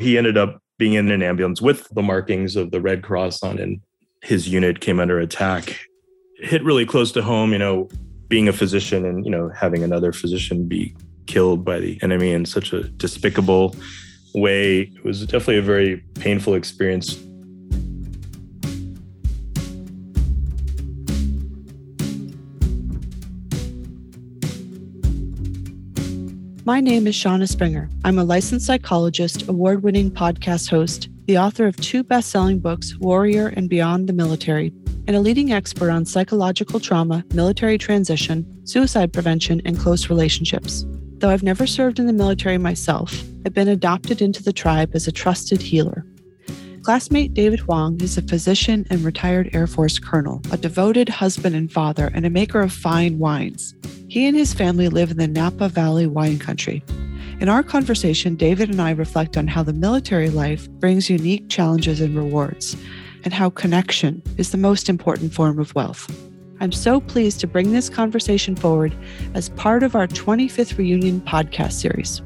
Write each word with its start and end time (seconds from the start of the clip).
He 0.00 0.16
ended 0.16 0.38
up 0.38 0.62
being 0.78 0.94
in 0.94 1.10
an 1.10 1.22
ambulance 1.22 1.60
with 1.60 1.86
the 1.90 2.02
markings 2.02 2.56
of 2.56 2.70
the 2.70 2.80
Red 2.80 3.02
Cross 3.02 3.42
on, 3.42 3.58
and 3.58 3.80
his 4.22 4.48
unit 4.48 4.80
came 4.80 4.98
under 4.98 5.20
attack. 5.20 5.78
It 6.38 6.48
hit 6.48 6.64
really 6.64 6.86
close 6.86 7.12
to 7.12 7.22
home, 7.22 7.52
you 7.52 7.58
know, 7.58 7.88
being 8.28 8.48
a 8.48 8.52
physician 8.52 9.04
and, 9.04 9.24
you 9.24 9.30
know, 9.30 9.50
having 9.50 9.82
another 9.82 10.12
physician 10.12 10.66
be 10.66 10.96
killed 11.26 11.64
by 11.64 11.80
the 11.80 11.98
enemy 12.02 12.32
in 12.32 12.46
such 12.46 12.72
a 12.72 12.84
despicable 12.84 13.76
way. 14.34 14.80
It 14.82 15.04
was 15.04 15.26
definitely 15.26 15.58
a 15.58 15.62
very 15.62 15.98
painful 16.14 16.54
experience. 16.54 17.22
My 26.70 26.80
name 26.80 27.08
is 27.08 27.16
Shauna 27.16 27.48
Springer. 27.48 27.90
I'm 28.04 28.16
a 28.16 28.22
licensed 28.22 28.64
psychologist, 28.64 29.48
award 29.48 29.82
winning 29.82 30.08
podcast 30.08 30.70
host, 30.70 31.08
the 31.26 31.36
author 31.36 31.66
of 31.66 31.74
two 31.78 32.04
best 32.04 32.30
selling 32.30 32.60
books, 32.60 32.96
Warrior 32.98 33.48
and 33.48 33.68
Beyond 33.68 34.08
the 34.08 34.12
Military, 34.12 34.72
and 35.08 35.16
a 35.16 35.20
leading 35.20 35.50
expert 35.50 35.90
on 35.90 36.04
psychological 36.04 36.78
trauma, 36.78 37.24
military 37.34 37.76
transition, 37.76 38.46
suicide 38.64 39.12
prevention, 39.12 39.60
and 39.64 39.80
close 39.80 40.08
relationships. 40.08 40.86
Though 41.18 41.30
I've 41.30 41.42
never 41.42 41.66
served 41.66 41.98
in 41.98 42.06
the 42.06 42.12
military 42.12 42.56
myself, 42.56 43.20
I've 43.44 43.52
been 43.52 43.66
adopted 43.66 44.22
into 44.22 44.40
the 44.40 44.52
tribe 44.52 44.92
as 44.94 45.08
a 45.08 45.12
trusted 45.12 45.60
healer. 45.60 46.06
Classmate 46.82 47.34
David 47.34 47.60
Huang 47.60 48.00
is 48.00 48.16
a 48.16 48.22
physician 48.22 48.86
and 48.88 49.04
retired 49.04 49.50
Air 49.52 49.66
Force 49.66 49.98
colonel, 49.98 50.40
a 50.50 50.56
devoted 50.56 51.10
husband 51.10 51.54
and 51.54 51.70
father, 51.70 52.10
and 52.14 52.24
a 52.24 52.30
maker 52.30 52.60
of 52.60 52.72
fine 52.72 53.18
wines. 53.18 53.74
He 54.08 54.26
and 54.26 54.34
his 54.34 54.54
family 54.54 54.88
live 54.88 55.10
in 55.10 55.18
the 55.18 55.28
Napa 55.28 55.68
Valley 55.68 56.06
wine 56.06 56.38
country. 56.38 56.82
In 57.38 57.50
our 57.50 57.62
conversation, 57.62 58.34
David 58.34 58.70
and 58.70 58.80
I 58.80 58.92
reflect 58.92 59.36
on 59.36 59.46
how 59.46 59.62
the 59.62 59.74
military 59.74 60.30
life 60.30 60.70
brings 60.70 61.10
unique 61.10 61.50
challenges 61.50 62.00
and 62.00 62.16
rewards, 62.16 62.74
and 63.24 63.34
how 63.34 63.50
connection 63.50 64.22
is 64.38 64.50
the 64.50 64.58
most 64.58 64.88
important 64.88 65.34
form 65.34 65.58
of 65.58 65.74
wealth. 65.74 66.10
I'm 66.60 66.72
so 66.72 66.98
pleased 66.98 67.40
to 67.40 67.46
bring 67.46 67.72
this 67.72 67.90
conversation 67.90 68.56
forward 68.56 68.96
as 69.34 69.50
part 69.50 69.82
of 69.82 69.94
our 69.94 70.06
25th 70.06 70.78
reunion 70.78 71.20
podcast 71.20 71.72
series. 71.72 72.22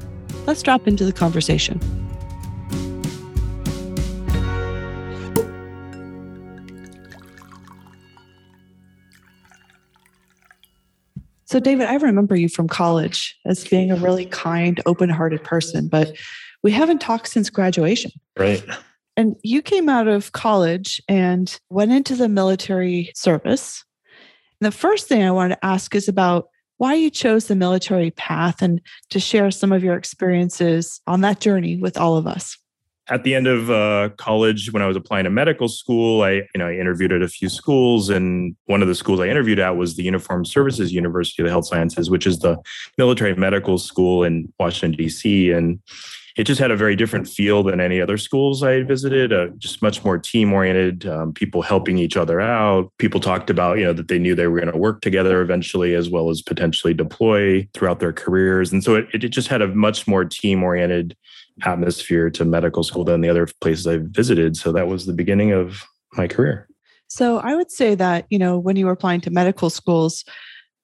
Let's 0.47 0.63
drop 0.63 0.87
into 0.87 1.03
the 1.03 1.13
conversation. 1.13 2.04
So, 11.45 11.59
David, 11.59 11.87
I 11.87 11.95
remember 11.95 12.35
you 12.35 12.49
from 12.49 12.67
college 12.67 13.37
as 13.45 13.67
being 13.67 13.91
a 13.91 13.95
really 13.95 14.25
kind, 14.25 14.81
open 14.85 15.09
hearted 15.09 15.43
person, 15.43 15.87
but 15.87 16.15
we 16.63 16.71
haven't 16.71 16.99
talked 16.99 17.27
since 17.27 17.49
graduation. 17.49 18.11
Right. 18.37 18.65
And 19.15 19.35
you 19.43 19.61
came 19.61 19.87
out 19.87 20.07
of 20.07 20.31
college 20.31 21.01
and 21.07 21.57
went 21.69 21.91
into 21.91 22.15
the 22.15 22.27
military 22.27 23.11
service. 23.15 23.83
And 24.59 24.67
the 24.67 24.75
first 24.75 25.07
thing 25.07 25.23
I 25.23 25.31
wanted 25.31 25.55
to 25.55 25.65
ask 25.65 25.95
is 25.95 26.07
about 26.07 26.49
why 26.77 26.95
you 26.95 27.09
chose 27.09 27.45
the 27.45 27.55
military 27.55 28.11
path 28.11 28.61
and 28.61 28.81
to 29.11 29.19
share 29.19 29.51
some 29.51 29.71
of 29.71 29.83
your 29.83 29.95
experiences 29.95 30.99
on 31.07 31.21
that 31.21 31.39
journey 31.39 31.77
with 31.77 31.97
all 31.97 32.17
of 32.17 32.27
us. 32.27 32.57
At 33.07 33.23
the 33.23 33.35
end 33.35 33.45
of 33.45 33.69
uh, 33.69 34.09
college, 34.17 34.71
when 34.71 34.81
I 34.81 34.87
was 34.87 34.97
applying 34.97 35.25
to 35.25 35.29
medical 35.29 35.67
school, 35.67 36.23
I 36.23 36.31
you 36.31 36.57
know 36.57 36.67
I 36.67 36.73
interviewed 36.73 37.11
at 37.11 37.21
a 37.21 37.27
few 37.27 37.49
schools, 37.49 38.09
and 38.09 38.55
one 38.65 38.81
of 38.81 38.87
the 38.87 38.95
schools 38.95 39.19
I 39.19 39.27
interviewed 39.27 39.59
at 39.59 39.77
was 39.77 39.95
the 39.95 40.03
Uniformed 40.03 40.47
Services 40.47 40.91
University 40.91 41.41
of 41.41 41.45
the 41.45 41.51
Health 41.51 41.67
Sciences, 41.67 42.09
which 42.09 42.25
is 42.25 42.39
the 42.39 42.57
military 42.97 43.35
medical 43.35 43.77
school 43.77 44.23
in 44.23 44.51
Washington 44.59 44.97
D.C. 44.97 45.51
and 45.51 45.79
it 46.35 46.43
just 46.43 46.59
had 46.59 46.71
a 46.71 46.75
very 46.75 46.97
different 46.97 47.27
feel 47.27 47.63
than 47.63 47.79
any 47.79 48.01
other 48.01 48.17
schools 48.17 48.61
I 48.61 48.73
had 48.73 48.87
visited. 48.87 49.31
Uh, 49.31 49.47
just 49.57 49.81
much 49.81 50.03
more 50.03 50.17
team 50.17 50.51
oriented, 50.51 51.05
um, 51.07 51.33
people 51.33 51.61
helping 51.61 51.97
each 51.97 52.17
other 52.17 52.41
out. 52.41 52.91
People 52.97 53.21
talked 53.21 53.49
about 53.49 53.77
you 53.77 53.85
know 53.85 53.93
that 53.93 54.09
they 54.09 54.19
knew 54.19 54.35
they 54.35 54.47
were 54.47 54.59
going 54.59 54.71
to 54.71 54.77
work 54.77 55.01
together 55.01 55.41
eventually, 55.41 55.95
as 55.95 56.09
well 56.09 56.29
as 56.29 56.41
potentially 56.41 56.93
deploy 56.93 57.65
throughout 57.73 57.99
their 57.99 58.13
careers. 58.13 58.71
And 58.73 58.83
so 58.83 58.95
it, 58.95 59.07
it 59.13 59.29
just 59.29 59.47
had 59.47 59.61
a 59.61 59.67
much 59.67 60.07
more 60.07 60.25
team 60.25 60.61
oriented 60.61 61.15
atmosphere 61.63 62.29
to 62.29 62.45
medical 62.45 62.83
school 62.83 63.03
than 63.03 63.21
the 63.21 63.29
other 63.29 63.47
places 63.61 63.87
I 63.87 63.99
visited. 64.01 64.57
So 64.57 64.71
that 64.71 64.87
was 64.87 65.05
the 65.05 65.13
beginning 65.13 65.51
of 65.51 65.83
my 66.13 66.27
career. 66.27 66.67
So 67.07 67.37
I 67.37 67.55
would 67.55 67.71
say 67.71 67.95
that 67.95 68.25
you 68.29 68.39
know 68.39 68.57
when 68.57 68.75
you 68.75 68.85
were 68.85 68.91
applying 68.91 69.21
to 69.21 69.31
medical 69.31 69.69
schools, 69.69 70.25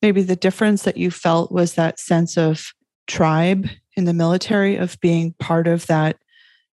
maybe 0.02 0.22
the 0.22 0.36
difference 0.36 0.84
that 0.84 0.98
you 0.98 1.12
felt 1.12 1.52
was 1.52 1.74
that 1.74 2.00
sense 2.00 2.38
of 2.38 2.72
tribe 3.08 3.68
in 3.98 4.06
the 4.06 4.14
military 4.14 4.78
of 4.78 5.00
being 5.02 5.34
part 5.40 5.68
of 5.68 5.86
that 5.88 6.18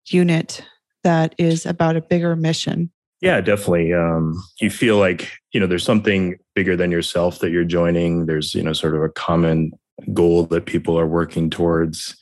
unit 0.06 0.64
that 1.04 1.34
is 1.38 1.66
about 1.66 1.96
a 1.96 2.02
bigger 2.02 2.36
mission. 2.36 2.92
Yeah, 3.22 3.42
definitely. 3.42 3.94
Um, 3.94 4.44
you 4.62 4.70
feel 4.70 4.98
like, 4.98 5.32
you 5.52 5.60
know, 5.60 5.66
there's 5.66 5.84
something 5.84 6.38
bigger 6.54 6.76
than 6.76 6.92
yourself 6.92 7.40
that 7.40 7.50
you're 7.50 7.64
joining. 7.64 8.28
There's, 8.28 8.54
you 8.54 8.62
know, 8.62 8.74
sort 8.74 8.96
of 8.96 9.02
a 9.02 9.10
common 9.10 9.72
goal 10.14 10.44
that 10.48 10.68
people 10.68 11.00
are 11.00 11.08
working 11.08 11.50
towards. 11.50 12.16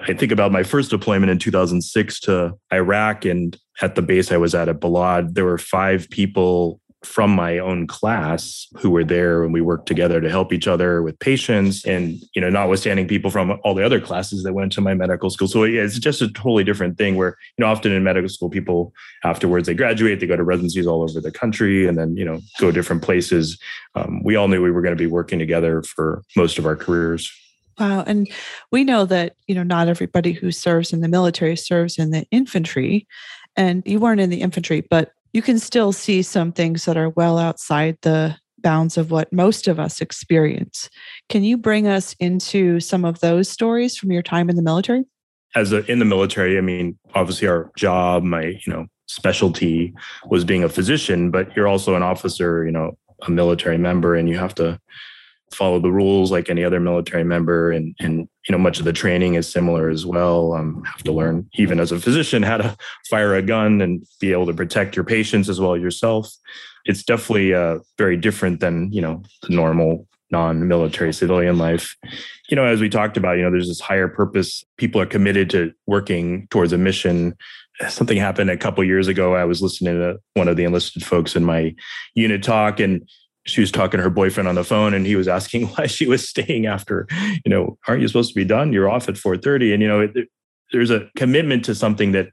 I 0.00 0.12
think 0.14 0.32
about 0.32 0.52
my 0.52 0.62
first 0.62 0.90
deployment 0.90 1.30
in 1.30 1.38
2006 1.38 2.20
to 2.20 2.54
Iraq, 2.72 3.24
and 3.24 3.56
at 3.82 3.94
the 3.94 4.02
base 4.02 4.30
I 4.30 4.36
was 4.36 4.54
at 4.54 4.68
at 4.68 4.80
Balad, 4.80 5.34
there 5.34 5.44
were 5.44 5.58
five 5.58 6.08
people 6.10 6.80
from 7.04 7.30
my 7.30 7.58
own 7.58 7.86
class 7.86 8.66
who 8.78 8.90
were 8.90 9.04
there 9.04 9.44
and 9.44 9.52
we 9.52 9.60
worked 9.60 9.86
together 9.86 10.20
to 10.20 10.28
help 10.28 10.52
each 10.52 10.66
other 10.66 11.00
with 11.00 11.16
patients 11.20 11.84
and 11.84 12.18
you 12.34 12.40
know 12.40 12.50
notwithstanding 12.50 13.06
people 13.06 13.30
from 13.30 13.56
all 13.62 13.72
the 13.72 13.84
other 13.84 14.00
classes 14.00 14.42
that 14.42 14.52
went 14.52 14.72
to 14.72 14.80
my 14.80 14.94
medical 14.94 15.30
school. 15.30 15.46
So 15.46 15.62
it's 15.62 15.98
just 15.98 16.22
a 16.22 16.32
totally 16.32 16.64
different 16.64 16.98
thing 16.98 17.14
where 17.14 17.36
you 17.56 17.64
know 17.64 17.70
often 17.70 17.92
in 17.92 18.02
medical 18.02 18.28
school 18.28 18.50
people 18.50 18.92
afterwards 19.22 19.68
they 19.68 19.74
graduate 19.74 20.18
they 20.18 20.26
go 20.26 20.36
to 20.36 20.42
residencies 20.42 20.88
all 20.88 21.02
over 21.02 21.20
the 21.20 21.30
country 21.30 21.86
and 21.86 21.96
then 21.96 22.16
you 22.16 22.24
know 22.24 22.40
go 22.58 22.72
different 22.72 23.02
places. 23.02 23.58
Um, 23.94 24.20
we 24.24 24.34
all 24.34 24.48
knew 24.48 24.60
we 24.60 24.72
were 24.72 24.82
going 24.82 24.96
to 24.96 25.02
be 25.02 25.06
working 25.06 25.38
together 25.38 25.82
for 25.82 26.22
most 26.36 26.58
of 26.58 26.66
our 26.66 26.76
careers 26.76 27.32
Wow. 27.78 28.02
And 28.06 28.28
we 28.72 28.84
know 28.84 29.04
that, 29.06 29.36
you 29.46 29.54
know, 29.54 29.62
not 29.62 29.88
everybody 29.88 30.32
who 30.32 30.50
serves 30.50 30.92
in 30.92 31.00
the 31.00 31.08
military 31.08 31.56
serves 31.56 31.98
in 31.98 32.10
the 32.10 32.26
infantry. 32.30 33.06
And 33.56 33.82
you 33.86 34.00
weren't 34.00 34.20
in 34.20 34.30
the 34.30 34.40
infantry, 34.40 34.80
but 34.80 35.12
you 35.32 35.42
can 35.42 35.58
still 35.58 35.92
see 35.92 36.22
some 36.22 36.52
things 36.52 36.84
that 36.84 36.96
are 36.96 37.10
well 37.10 37.38
outside 37.38 37.98
the 38.02 38.36
bounds 38.60 38.96
of 38.96 39.10
what 39.10 39.32
most 39.32 39.68
of 39.68 39.78
us 39.78 40.00
experience. 40.00 40.88
Can 41.28 41.44
you 41.44 41.56
bring 41.56 41.86
us 41.86 42.14
into 42.18 42.80
some 42.80 43.04
of 43.04 43.20
those 43.20 43.48
stories 43.48 43.96
from 43.96 44.10
your 44.10 44.22
time 44.22 44.50
in 44.50 44.56
the 44.56 44.62
military? 44.62 45.04
As 45.54 45.72
a, 45.72 45.84
in 45.90 45.98
the 45.98 46.04
military, 46.04 46.58
I 46.58 46.60
mean, 46.60 46.98
obviously 47.14 47.48
our 47.48 47.70
job, 47.76 48.22
my, 48.22 48.60
you 48.66 48.72
know, 48.72 48.86
specialty 49.06 49.94
was 50.26 50.44
being 50.44 50.64
a 50.64 50.68
physician, 50.68 51.30
but 51.30 51.54
you're 51.56 51.68
also 51.68 51.94
an 51.94 52.02
officer, 52.02 52.64
you 52.64 52.72
know, 52.72 52.98
a 53.26 53.30
military 53.30 53.78
member 53.78 54.14
and 54.14 54.28
you 54.28 54.36
have 54.38 54.54
to 54.56 54.78
follow 55.52 55.80
the 55.80 55.90
rules 55.90 56.30
like 56.30 56.48
any 56.48 56.64
other 56.64 56.80
military 56.80 57.24
member 57.24 57.70
and 57.70 57.94
and 58.00 58.28
you 58.46 58.52
know 58.52 58.58
much 58.58 58.78
of 58.78 58.84
the 58.84 58.92
training 58.92 59.34
is 59.34 59.50
similar 59.50 59.88
as 59.88 60.06
well. 60.06 60.54
Um, 60.54 60.82
have 60.84 61.02
to 61.04 61.12
learn 61.12 61.48
even 61.54 61.80
as 61.80 61.92
a 61.92 62.00
physician 62.00 62.42
how 62.42 62.58
to 62.58 62.76
fire 63.10 63.34
a 63.34 63.42
gun 63.42 63.80
and 63.80 64.06
be 64.20 64.32
able 64.32 64.46
to 64.46 64.54
protect 64.54 64.96
your 64.96 65.04
patients 65.04 65.48
as 65.48 65.60
well 65.60 65.74
as 65.74 65.82
yourself. 65.82 66.30
It's 66.84 67.02
definitely 67.02 67.54
uh, 67.54 67.78
very 67.96 68.16
different 68.16 68.60
than 68.60 68.92
you 68.92 69.02
know 69.02 69.22
the 69.42 69.54
normal 69.54 70.06
non-military 70.30 71.12
civilian 71.12 71.56
life. 71.56 71.96
You 72.48 72.56
know 72.56 72.64
as 72.64 72.80
we 72.80 72.88
talked 72.88 73.16
about 73.16 73.36
you 73.36 73.42
know 73.42 73.50
there's 73.50 73.68
this 73.68 73.80
higher 73.80 74.08
purpose. 74.08 74.64
People 74.76 75.00
are 75.00 75.06
committed 75.06 75.50
to 75.50 75.72
working 75.86 76.46
towards 76.48 76.72
a 76.72 76.78
mission. 76.78 77.36
Something 77.88 78.18
happened 78.18 78.50
a 78.50 78.56
couple 78.56 78.82
years 78.82 79.06
ago. 79.06 79.34
I 79.34 79.44
was 79.44 79.62
listening 79.62 79.94
to 79.94 80.18
one 80.34 80.48
of 80.48 80.56
the 80.56 80.64
enlisted 80.64 81.04
folks 81.04 81.36
in 81.36 81.44
my 81.44 81.74
unit 82.14 82.42
talk 82.42 82.80
and 82.80 83.08
she 83.48 83.60
was 83.60 83.72
talking 83.72 83.98
to 83.98 84.04
her 84.04 84.10
boyfriend 84.10 84.48
on 84.48 84.54
the 84.54 84.64
phone 84.64 84.94
and 84.94 85.06
he 85.06 85.16
was 85.16 85.28
asking 85.28 85.66
why 85.68 85.86
she 85.86 86.06
was 86.06 86.28
staying 86.28 86.66
after 86.66 87.06
you 87.44 87.50
know 87.50 87.78
aren't 87.86 88.02
you 88.02 88.08
supposed 88.08 88.30
to 88.30 88.34
be 88.34 88.44
done? 88.44 88.72
You're 88.72 88.88
off 88.88 89.08
at 89.08 89.14
4.30 89.14 89.72
and 89.72 89.82
you 89.82 89.88
know 89.88 90.00
it, 90.00 90.28
there's 90.72 90.90
a 90.90 91.08
commitment 91.16 91.64
to 91.64 91.74
something 91.74 92.12
that 92.12 92.28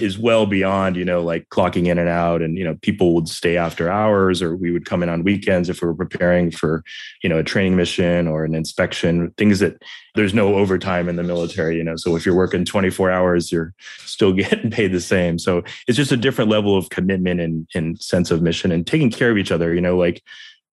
is 0.00 0.18
well 0.18 0.46
beyond 0.46 0.96
you 0.96 1.04
know 1.04 1.22
like 1.22 1.46
clocking 1.50 1.86
in 1.86 1.98
and 1.98 2.08
out. 2.08 2.40
And 2.40 2.56
you 2.56 2.64
know 2.64 2.76
people 2.80 3.14
would 3.14 3.28
stay 3.28 3.56
after 3.56 3.90
hours 3.90 4.40
or 4.40 4.56
we 4.56 4.70
would 4.70 4.86
come 4.86 5.02
in 5.02 5.08
on 5.08 5.22
weekends 5.22 5.68
if 5.68 5.82
we 5.82 5.88
were 5.88 5.94
preparing 5.94 6.50
for 6.50 6.82
you 7.22 7.28
know 7.28 7.38
a 7.38 7.44
training 7.44 7.76
mission 7.76 8.26
or 8.26 8.44
an 8.44 8.54
inspection 8.54 9.32
things 9.36 9.58
that 9.58 9.82
there's 10.14 10.34
no 10.34 10.54
overtime 10.54 11.08
in 11.08 11.16
the 11.16 11.22
military 11.22 11.76
you 11.76 11.84
know. 11.84 11.96
So 11.96 12.16
if 12.16 12.24
you're 12.24 12.34
working 12.34 12.64
24 12.64 13.10
hours 13.10 13.52
you're 13.52 13.74
still 13.98 14.32
getting 14.42 14.70
paid 14.70 14.92
the 14.92 15.00
same. 15.00 15.38
So 15.38 15.62
it's 15.86 15.96
just 15.96 16.12
a 16.12 16.16
different 16.16 16.50
level 16.50 16.76
of 16.76 16.88
commitment 16.88 17.40
and, 17.40 17.68
and 17.74 18.00
sense 18.00 18.30
of 18.30 18.40
mission 18.40 18.72
and 18.72 18.86
taking 18.86 19.10
care 19.10 19.30
of 19.30 19.36
each 19.36 19.52
other 19.52 19.74
you 19.74 19.80
know 19.80 19.96
like 19.96 20.22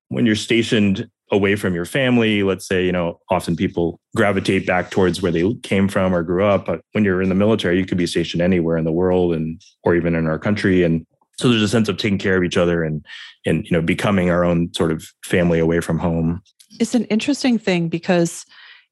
when 0.09 0.25
you're 0.25 0.35
stationed 0.35 1.09
away 1.31 1.55
from 1.55 1.75
your 1.75 1.85
family, 1.85 2.43
let's 2.43 2.67
say, 2.67 2.85
you 2.85 2.91
know, 2.91 3.19
often 3.29 3.55
people 3.55 3.99
gravitate 4.15 4.65
back 4.65 4.89
towards 4.89 5.21
where 5.21 5.31
they 5.31 5.53
came 5.61 5.87
from 5.87 6.13
or 6.13 6.23
grew 6.23 6.43
up. 6.43 6.65
But 6.65 6.81
when 6.91 7.03
you're 7.03 7.21
in 7.21 7.29
the 7.29 7.35
military, 7.35 7.77
you 7.77 7.85
could 7.85 7.97
be 7.97 8.07
stationed 8.07 8.41
anywhere 8.41 8.77
in 8.77 8.85
the 8.85 8.91
world 8.91 9.33
and 9.33 9.61
or 9.83 9.95
even 9.95 10.15
in 10.15 10.25
our 10.25 10.39
country. 10.39 10.83
And 10.83 11.05
so 11.37 11.49
there's 11.49 11.61
a 11.61 11.67
sense 11.67 11.87
of 11.87 11.97
taking 11.97 12.17
care 12.17 12.35
of 12.35 12.43
each 12.43 12.57
other 12.57 12.83
and 12.83 13.05
and 13.45 13.63
you 13.65 13.71
know 13.71 13.81
becoming 13.81 14.29
our 14.29 14.43
own 14.43 14.73
sort 14.73 14.91
of 14.91 15.05
family 15.23 15.59
away 15.59 15.79
from 15.79 15.99
home. 15.99 16.41
It's 16.79 16.95
an 16.95 17.05
interesting 17.05 17.57
thing 17.57 17.87
because 17.87 18.45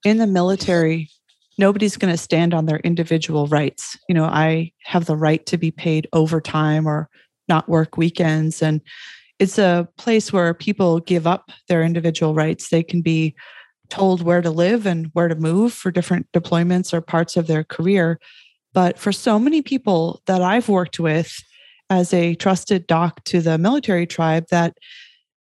in 0.06 0.18
the 0.18 0.28
military, 0.28 1.10
nobody's 1.58 1.98
going 1.98 2.14
to 2.14 2.18
stand 2.18 2.54
on 2.54 2.66
their 2.66 2.80
individual 2.80 3.48
rights. 3.48 3.98
You 4.08 4.16
know, 4.16 4.26
I 4.26 4.72
have 4.84 5.06
the 5.06 5.18
right 5.18 5.46
to 5.48 5.58
be 5.58 5.72
paid 5.72 6.08
overtime 6.14 6.88
or 6.88 7.10
not 7.50 7.68
work 7.68 7.98
weekends. 7.98 8.62
And 8.62 8.82
it's 9.40 9.58
a 9.58 9.88
place 9.98 10.34
where 10.34 10.54
people 10.54 11.00
give 11.00 11.28
up 11.28 11.52
their 11.68 11.84
individual 11.84 12.34
rights. 12.34 12.70
They 12.70 12.84
can 12.84 13.02
be 13.02 13.36
told 13.90 14.22
where 14.22 14.42
to 14.42 14.50
live 14.50 14.86
and 14.86 15.08
where 15.14 15.28
to 15.28 15.36
move 15.36 15.74
for 15.74 15.92
different 15.92 16.28
deployments 16.34 16.94
or 16.94 17.02
parts 17.02 17.38
of 17.38 17.48
their 17.48 17.64
career. 17.64 18.20
But 18.74 19.00
for 19.00 19.12
so 19.12 19.40
many 19.40 19.62
people 19.62 20.22
that 20.26 20.42
I've 20.42 20.70
worked 20.70 21.00
with 21.00 21.34
as 21.90 22.14
a 22.14 22.36
trusted 22.36 22.88
doc 22.88 23.24
to 23.26 23.42
the 23.42 23.58
military 23.58 24.06
tribe, 24.06 24.48
that 24.52 24.78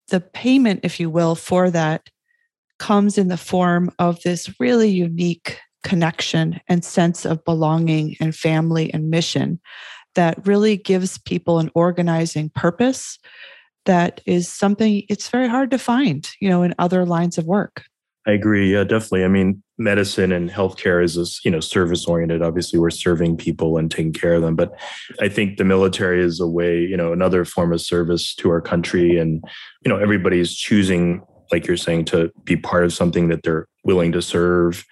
the 0.09 0.21
payment, 0.21 0.81
if 0.83 0.99
you 0.99 1.09
will, 1.09 1.35
for 1.35 1.69
that 1.71 2.09
comes 2.79 3.17
in 3.17 3.27
the 3.27 3.37
form 3.37 3.91
of 3.99 4.21
this 4.21 4.53
really 4.59 4.89
unique 4.89 5.59
connection 5.83 6.59
and 6.67 6.85
sense 6.85 7.25
of 7.25 7.43
belonging 7.43 8.15
and 8.19 8.35
family 8.35 8.93
and 8.93 9.09
mission 9.09 9.59
that 10.15 10.45
really 10.47 10.77
gives 10.77 11.17
people 11.19 11.59
an 11.59 11.69
organizing 11.75 12.49
purpose 12.49 13.19
that 13.87 14.21
is 14.25 14.47
something 14.47 15.03
it's 15.09 15.29
very 15.29 15.47
hard 15.47 15.71
to 15.71 15.79
find 15.79 16.29
you 16.39 16.49
know 16.49 16.63
in 16.63 16.73
other 16.77 17.05
lines 17.05 17.37
of 17.37 17.45
work 17.45 17.83
I 18.27 18.31
agree. 18.31 18.73
Yeah, 18.73 18.83
definitely. 18.83 19.23
I 19.23 19.29
mean, 19.29 19.63
medicine 19.77 20.33
and 20.33 20.49
healthcare 20.49 21.01
is 21.01 21.15
this, 21.15 21.39
you 21.45 21.49
know, 21.49 21.61
service 21.61 22.05
oriented. 22.05 22.41
Obviously, 22.41 22.77
we're 22.77 22.89
serving 22.89 23.37
people 23.37 23.77
and 23.77 23.89
taking 23.89 24.11
care 24.11 24.33
of 24.33 24.41
them. 24.41 24.53
But 24.53 24.77
I 25.21 25.29
think 25.29 25.57
the 25.57 25.63
military 25.63 26.21
is 26.21 26.41
a 26.41 26.47
way, 26.47 26.77
you 26.81 26.97
know, 26.97 27.13
another 27.13 27.45
form 27.45 27.71
of 27.71 27.79
service 27.79 28.35
to 28.35 28.49
our 28.49 28.59
country. 28.59 29.17
And, 29.17 29.41
you 29.85 29.89
know, 29.89 29.97
everybody's 29.97 30.53
choosing, 30.53 31.21
like 31.53 31.67
you're 31.67 31.77
saying, 31.77 32.03
to 32.05 32.29
be 32.43 32.57
part 32.57 32.83
of 32.83 32.91
something 32.91 33.29
that 33.29 33.43
they're 33.43 33.65
willing 33.85 34.11
to 34.11 34.21
serve 34.21 34.83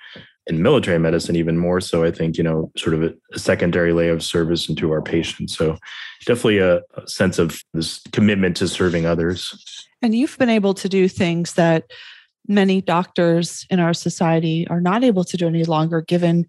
in 0.48 0.62
military 0.62 1.00
medicine, 1.00 1.36
even 1.36 1.58
more 1.58 1.82
so. 1.82 2.04
I 2.04 2.12
think, 2.12 2.38
you 2.38 2.44
know, 2.44 2.72
sort 2.78 2.94
of 2.94 3.04
a, 3.04 3.14
a 3.34 3.40
secondary 3.40 3.94
layer 3.94 4.14
of 4.14 4.24
service 4.24 4.70
into 4.70 4.92
our 4.92 5.02
patients. 5.02 5.58
So 5.58 5.78
definitely 6.26 6.60
a, 6.60 6.82
a 6.96 7.08
sense 7.08 7.40
of 7.40 7.62
this 7.74 8.02
commitment 8.12 8.58
to 8.58 8.68
serving 8.68 9.06
others. 9.06 9.86
And 10.02 10.14
you've 10.14 10.38
been 10.38 10.50
able 10.50 10.74
to 10.76 10.90
do 10.90 11.08
things 11.08 11.54
that 11.54 11.86
many 12.48 12.82
doctors 12.82 13.66
in 13.70 13.80
our 13.80 13.94
society 13.94 14.68
are 14.70 14.82
not 14.82 15.04
able 15.04 15.24
to 15.24 15.38
do 15.38 15.48
any 15.48 15.64
longer 15.64 16.02
given 16.02 16.46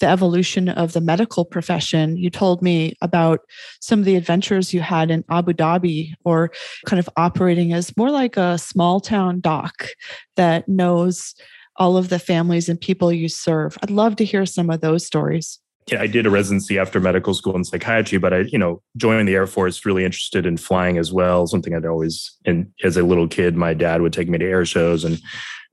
the 0.00 0.06
evolution 0.06 0.68
of 0.68 0.92
the 0.92 1.00
medical 1.00 1.44
profession. 1.44 2.16
You 2.16 2.30
told 2.30 2.62
me 2.62 2.94
about 3.00 3.40
some 3.80 3.98
of 3.98 4.04
the 4.04 4.14
adventures 4.14 4.72
you 4.72 4.80
had 4.80 5.10
in 5.10 5.24
Abu 5.30 5.52
Dhabi 5.52 6.12
or 6.24 6.52
kind 6.86 7.00
of 7.00 7.08
operating 7.16 7.72
as 7.72 7.96
more 7.96 8.10
like 8.10 8.36
a 8.36 8.58
small 8.58 9.00
town 9.00 9.40
doc 9.40 9.88
that 10.36 10.68
knows 10.68 11.34
all 11.78 11.96
of 11.96 12.08
the 12.08 12.18
families 12.18 12.68
and 12.68 12.80
people 12.80 13.12
you 13.12 13.28
serve. 13.28 13.78
I'd 13.82 13.90
love 13.90 14.16
to 14.16 14.24
hear 14.24 14.44
some 14.44 14.68
of 14.68 14.80
those 14.80 15.06
stories 15.06 15.60
yeah, 15.92 16.00
I 16.02 16.06
did 16.06 16.26
a 16.26 16.30
residency 16.30 16.78
after 16.78 17.00
medical 17.00 17.34
school 17.34 17.56
in 17.56 17.64
psychiatry, 17.64 18.18
but 18.18 18.32
I, 18.32 18.38
you 18.40 18.58
know, 18.58 18.82
joined 18.96 19.28
the 19.28 19.34
Air 19.34 19.46
Force, 19.46 19.84
really 19.86 20.04
interested 20.04 20.46
in 20.46 20.56
flying 20.56 20.98
as 20.98 21.12
well. 21.12 21.46
Something 21.46 21.74
I'd 21.74 21.86
always, 21.86 22.36
and 22.44 22.70
as 22.82 22.96
a 22.96 23.02
little 23.02 23.28
kid, 23.28 23.56
my 23.56 23.74
dad 23.74 24.02
would 24.02 24.12
take 24.12 24.28
me 24.28 24.38
to 24.38 24.44
air 24.44 24.64
shows 24.64 25.04
and 25.04 25.20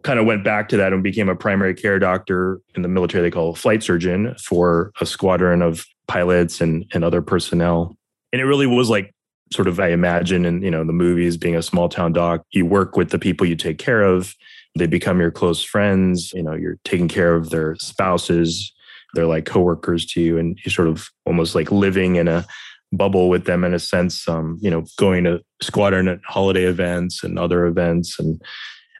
kind 0.03 0.19
of 0.19 0.25
went 0.25 0.43
back 0.43 0.69
to 0.69 0.77
that 0.77 0.93
and 0.93 1.03
became 1.03 1.29
a 1.29 1.35
primary 1.35 1.73
care 1.73 1.99
doctor 1.99 2.61
in 2.75 2.81
the 2.81 2.87
military. 2.87 3.23
They 3.23 3.31
call 3.31 3.51
a 3.51 3.55
flight 3.55 3.83
surgeon 3.83 4.35
for 4.41 4.91
a 5.01 5.05
squadron 5.05 5.61
of 5.61 5.85
pilots 6.07 6.61
and, 6.61 6.85
and 6.93 7.03
other 7.03 7.21
personnel. 7.21 7.97
And 8.31 8.41
it 8.41 8.45
really 8.45 8.67
was 8.67 8.89
like 8.89 9.13
sort 9.51 9.67
of, 9.67 9.79
I 9.79 9.89
imagine, 9.89 10.45
in, 10.45 10.61
you 10.61 10.71
know, 10.71 10.83
the 10.83 10.93
movies 10.93 11.37
being 11.37 11.55
a 11.55 11.61
small 11.61 11.89
town 11.89 12.13
doc, 12.13 12.43
you 12.51 12.65
work 12.65 12.95
with 12.95 13.09
the 13.09 13.19
people 13.19 13.45
you 13.45 13.55
take 13.55 13.79
care 13.79 14.03
of. 14.03 14.33
They 14.77 14.87
become 14.87 15.19
your 15.19 15.31
close 15.31 15.63
friends. 15.63 16.31
You 16.33 16.43
know, 16.43 16.53
you're 16.53 16.77
taking 16.83 17.07
care 17.07 17.35
of 17.35 17.49
their 17.49 17.75
spouses 17.75 18.73
they're 19.15 19.25
like 19.25 19.45
coworkers 19.45 20.05
to 20.05 20.21
you 20.21 20.37
and 20.37 20.59
you 20.63 20.69
sort 20.69 20.87
of 20.87 21.09
almost 21.25 21.55
like 21.55 21.71
living 21.71 22.17
in 22.17 22.27
a 22.27 22.45
bubble 22.91 23.29
with 23.29 23.45
them 23.45 23.63
in 23.63 23.73
a 23.73 23.79
sense 23.79 24.27
um, 24.27 24.57
you 24.61 24.69
know 24.69 24.85
going 24.97 25.23
to 25.23 25.41
squadron 25.61 26.21
holiday 26.27 26.65
events 26.65 27.23
and 27.23 27.39
other 27.39 27.65
events 27.65 28.19
and 28.19 28.39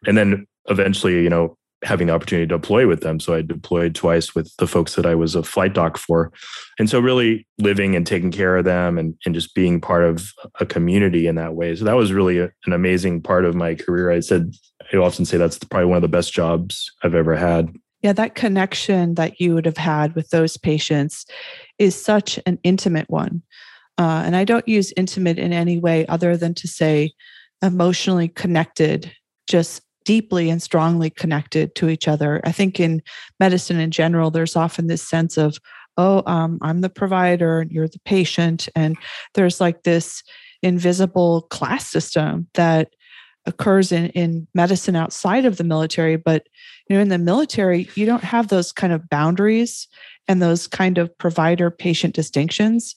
and 0.08 0.18
then 0.18 0.48
eventually 0.70 1.22
you 1.22 1.30
know 1.30 1.56
having 1.86 2.08
the 2.08 2.14
opportunity 2.14 2.48
to 2.48 2.56
deploy 2.56 2.88
with 2.88 3.02
them. 3.02 3.20
So 3.20 3.36
i 3.36 3.42
deployed 3.42 3.96
twice 3.96 4.34
with 4.34 4.52
the 4.58 4.68
folks 4.68 4.96
that 4.96 5.06
i 5.06 5.14
was 5.16 5.36
a 5.36 5.44
flight 5.44 5.74
doc 5.74 5.98
for. 5.98 6.32
And 6.80 6.90
so 6.90 7.00
really 7.00 7.48
living 7.60 7.96
and 7.96 8.06
taking 8.06 8.32
care 8.32 8.58
of 8.58 8.66
them 8.66 8.98
and, 8.98 9.16
and 9.26 9.36
just 9.36 9.54
being 9.54 9.80
part 9.80 10.04
of 10.04 10.32
a 10.60 10.66
community 10.66 11.28
in 11.28 11.36
that 11.36 11.54
way. 11.54 11.76
So 11.76 11.86
that 11.86 11.96
was 11.96 12.12
really 12.12 12.40
a, 12.40 12.50
an 12.66 12.74
amazing 12.74 13.22
part 13.22 13.46
of 13.46 13.56
my 13.56 13.76
career. 13.76 14.12
I 14.12 14.20
said 14.20 14.52
i 14.94 14.98
often 14.98 15.26
say 15.26 15.38
that's 15.38 15.58
probably 15.58 15.86
one 15.86 15.98
of 15.98 16.02
the 16.02 16.08
best 16.08 16.34
jobs 16.34 16.92
i've 17.04 17.16
ever 17.16 17.36
had 17.36 17.74
yeah, 18.06 18.14
that 18.14 18.36
connection 18.36 19.16
that 19.16 19.42
you 19.42 19.56
would 19.56 19.66
have 19.66 19.78
had 19.78 20.14
with 20.14 20.30
those 20.30 20.58
patients 20.58 21.26
is 21.80 22.00
such 22.00 22.40
an 22.46 22.60
intimate 22.62 23.10
one. 23.10 23.42
Uh, 23.98 24.22
and 24.24 24.36
I 24.36 24.44
don't 24.44 24.68
use 24.68 24.94
intimate 24.96 25.40
in 25.40 25.52
any 25.52 25.80
way 25.80 26.06
other 26.06 26.38
than 26.38 26.54
to 26.54 26.68
say 26.68 27.14
emotionally 27.64 28.28
connected, 28.28 29.12
just 29.48 29.82
deeply 30.04 30.52
and 30.52 30.62
strongly 30.62 31.10
connected 31.10 31.74
to 31.76 31.90
each 31.90 32.08
other. 32.08 32.42
I 32.44 32.52
think 32.52 32.80
in 32.80 33.02
medicine 33.40 33.80
in 33.80 33.90
general, 33.90 34.30
there's 34.30 34.56
often 34.56 34.86
this 34.86 35.02
sense 35.02 35.36
of, 35.36 35.58
oh, 35.98 36.22
um, 36.28 36.60
I'm 36.62 36.82
the 36.82 36.92
provider 36.92 37.62
and 37.62 37.72
you're 37.72 37.88
the 37.88 37.98
patient. 38.06 38.70
And 38.76 38.98
there's 39.34 39.60
like 39.60 39.82
this 39.82 40.22
invisible 40.62 41.44
class 41.50 41.88
system 41.88 42.48
that 42.54 42.90
occurs 43.46 43.92
in, 43.92 44.08
in 44.10 44.48
medicine 44.54 44.96
outside 44.96 45.46
of 45.46 45.58
the 45.58 45.64
military. 45.64 46.16
But 46.16 46.48
you 46.88 46.96
know, 46.96 47.02
in 47.02 47.10
the 47.10 47.18
military, 47.18 47.90
you 47.96 48.06
don't 48.06 48.24
have 48.24 48.48
those 48.48 48.72
kind 48.72 48.94
of 48.94 49.10
boundaries 49.10 49.88
and 50.28 50.42
those 50.42 50.68
kind 50.68 50.98
of 50.98 51.16
provider 51.18 51.70
patient 51.70 52.16
distinctions. 52.16 52.96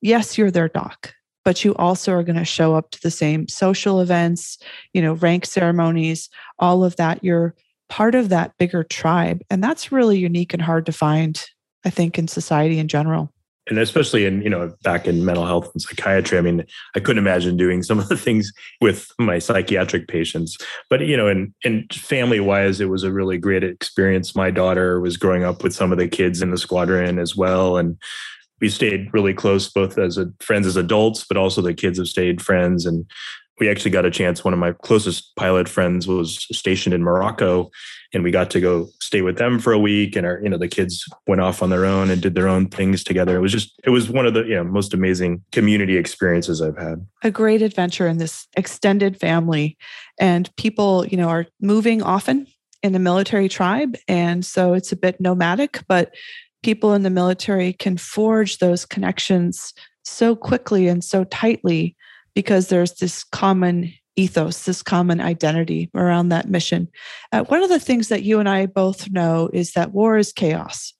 Yes, 0.00 0.38
you're 0.38 0.50
their 0.50 0.68
doc, 0.68 1.14
but 1.44 1.64
you 1.64 1.74
also 1.76 2.12
are 2.12 2.22
going 2.22 2.36
to 2.36 2.44
show 2.44 2.74
up 2.74 2.90
to 2.92 3.00
the 3.02 3.10
same 3.10 3.48
social 3.48 4.00
events, 4.00 4.58
you 4.94 5.02
know, 5.02 5.14
rank 5.14 5.44
ceremonies, 5.44 6.28
all 6.58 6.84
of 6.84 6.96
that. 6.96 7.22
You're 7.22 7.54
part 7.88 8.14
of 8.14 8.28
that 8.30 8.56
bigger 8.58 8.84
tribe. 8.84 9.42
And 9.50 9.62
that's 9.62 9.92
really 9.92 10.18
unique 10.18 10.54
and 10.54 10.62
hard 10.62 10.86
to 10.86 10.92
find, 10.92 11.42
I 11.84 11.90
think, 11.90 12.18
in 12.18 12.28
society 12.28 12.78
in 12.78 12.88
general 12.88 13.32
and 13.70 13.78
especially 13.78 14.26
in 14.26 14.42
you 14.42 14.50
know 14.50 14.74
back 14.82 15.06
in 15.06 15.24
mental 15.24 15.46
health 15.46 15.70
and 15.72 15.80
psychiatry 15.80 16.36
i 16.36 16.40
mean 16.40 16.64
i 16.94 17.00
couldn't 17.00 17.22
imagine 17.22 17.56
doing 17.56 17.82
some 17.82 17.98
of 17.98 18.08
the 18.08 18.16
things 18.16 18.52
with 18.80 19.10
my 19.18 19.38
psychiatric 19.38 20.08
patients. 20.08 20.58
But 20.88 21.00
you 21.06 21.16
know 21.16 21.28
and 21.28 21.54
and 21.64 21.92
family 21.92 22.40
wise 22.40 22.80
it 22.80 22.88
was 22.88 23.02
a 23.02 23.12
really 23.12 23.38
great 23.38 23.64
experience. 23.64 24.34
My 24.34 24.50
daughter 24.50 25.00
was 25.00 25.16
growing 25.16 25.44
up 25.44 25.62
with 25.62 25.74
some 25.74 25.92
of 25.92 25.98
the 25.98 26.08
kids 26.08 26.42
in 26.42 26.50
the 26.50 26.58
squadron 26.58 27.18
as 27.18 27.36
well 27.36 27.76
and 27.76 27.96
we 28.60 28.68
stayed 28.68 29.08
really 29.14 29.32
close 29.32 29.70
both 29.70 29.96
as 29.96 30.18
a, 30.18 30.30
friends 30.40 30.66
as 30.66 30.76
adults 30.76 31.24
but 31.26 31.36
also 31.36 31.62
the 31.62 31.74
kids 31.74 31.98
have 31.98 32.08
stayed 32.08 32.42
friends 32.42 32.84
and 32.84 33.06
we 33.60 33.68
actually 33.68 33.90
got 33.90 34.04
a 34.04 34.10
chance 34.10 34.44
one 34.44 34.54
of 34.54 34.58
my 34.58 34.72
closest 34.72 35.36
pilot 35.36 35.68
friends 35.68 36.08
was 36.08 36.46
stationed 36.50 36.94
in 36.94 37.04
morocco 37.04 37.70
and 38.12 38.24
we 38.24 38.30
got 38.30 38.50
to 38.50 38.60
go 38.60 38.88
stay 39.00 39.22
with 39.22 39.38
them 39.38 39.58
for 39.58 39.72
a 39.72 39.78
week 39.78 40.16
and 40.16 40.26
our 40.26 40.40
you 40.42 40.48
know 40.48 40.58
the 40.58 40.68
kids 40.68 41.04
went 41.26 41.40
off 41.40 41.62
on 41.62 41.70
their 41.70 41.84
own 41.84 42.10
and 42.10 42.20
did 42.20 42.34
their 42.34 42.48
own 42.48 42.66
things 42.66 43.04
together. 43.04 43.36
It 43.36 43.40
was 43.40 43.52
just 43.52 43.72
it 43.84 43.90
was 43.90 44.10
one 44.10 44.26
of 44.26 44.34
the 44.34 44.42
you 44.44 44.54
know 44.54 44.64
most 44.64 44.94
amazing 44.94 45.42
community 45.52 45.96
experiences 45.96 46.60
i've 46.60 46.78
had. 46.78 47.06
A 47.22 47.30
great 47.30 47.62
adventure 47.62 48.06
in 48.06 48.18
this 48.18 48.46
extended 48.56 49.18
family 49.18 49.76
and 50.18 50.54
people 50.56 51.06
you 51.06 51.16
know 51.16 51.28
are 51.28 51.46
moving 51.60 52.02
often 52.02 52.46
in 52.82 52.92
the 52.92 52.98
military 52.98 53.48
tribe 53.48 53.96
and 54.08 54.44
so 54.44 54.72
it's 54.72 54.92
a 54.92 54.96
bit 54.96 55.20
nomadic 55.20 55.82
but 55.86 56.14
people 56.62 56.94
in 56.94 57.02
the 57.02 57.10
military 57.10 57.72
can 57.74 57.96
forge 57.96 58.58
those 58.58 58.86
connections 58.86 59.74
so 60.02 60.34
quickly 60.34 60.88
and 60.88 61.04
so 61.04 61.24
tightly 61.24 61.94
because 62.34 62.68
there's 62.68 62.94
this 62.94 63.24
common 63.24 63.92
ethos, 64.16 64.64
this 64.64 64.82
common 64.82 65.20
identity 65.20 65.90
around 65.94 66.28
that 66.28 66.48
mission. 66.48 66.88
Uh, 67.32 67.42
one 67.44 67.62
of 67.62 67.68
the 67.68 67.80
things 67.80 68.08
that 68.08 68.22
you 68.22 68.38
and 68.38 68.48
I 68.48 68.66
both 68.66 69.10
know 69.10 69.48
is 69.52 69.72
that 69.72 69.92
war 69.92 70.18
is 70.18 70.32
chaos. 70.32 70.92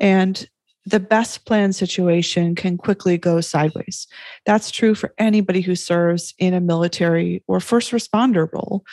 And 0.00 0.48
the 0.86 1.00
best 1.00 1.44
planned 1.44 1.76
situation 1.76 2.54
can 2.54 2.78
quickly 2.78 3.18
go 3.18 3.40
sideways. 3.40 4.06
That's 4.46 4.70
true 4.70 4.94
for 4.94 5.14
anybody 5.18 5.60
who 5.60 5.74
serves 5.74 6.34
in 6.38 6.54
a 6.54 6.60
military 6.60 7.42
or 7.46 7.60
first 7.60 7.90
responder 7.92 8.50
role 8.52 8.84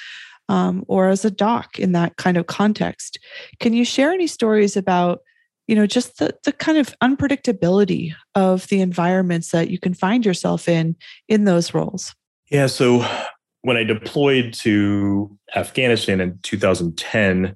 um, 0.49 0.83
or 0.87 1.09
as 1.09 1.23
a 1.23 1.31
doc 1.31 1.79
in 1.79 1.93
that 1.93 2.17
kind 2.17 2.37
of 2.37 2.47
context. 2.47 3.17
Can 3.59 3.73
you 3.73 3.85
share 3.85 4.11
any 4.11 4.27
stories 4.27 4.75
about? 4.77 5.21
You 5.67 5.75
know, 5.75 5.87
just 5.87 6.19
the, 6.19 6.35
the 6.43 6.51
kind 6.51 6.77
of 6.77 6.95
unpredictability 7.01 8.13
of 8.35 8.67
the 8.67 8.81
environments 8.81 9.51
that 9.51 9.69
you 9.69 9.79
can 9.79 9.93
find 9.93 10.25
yourself 10.25 10.69
in 10.69 10.95
in 11.27 11.45
those 11.45 11.73
roles. 11.73 12.13
Yeah. 12.51 12.67
So 12.67 13.05
when 13.61 13.77
I 13.77 13.83
deployed 13.83 14.53
to 14.53 15.35
Afghanistan 15.55 16.21
in 16.21 16.37
2010, 16.43 17.55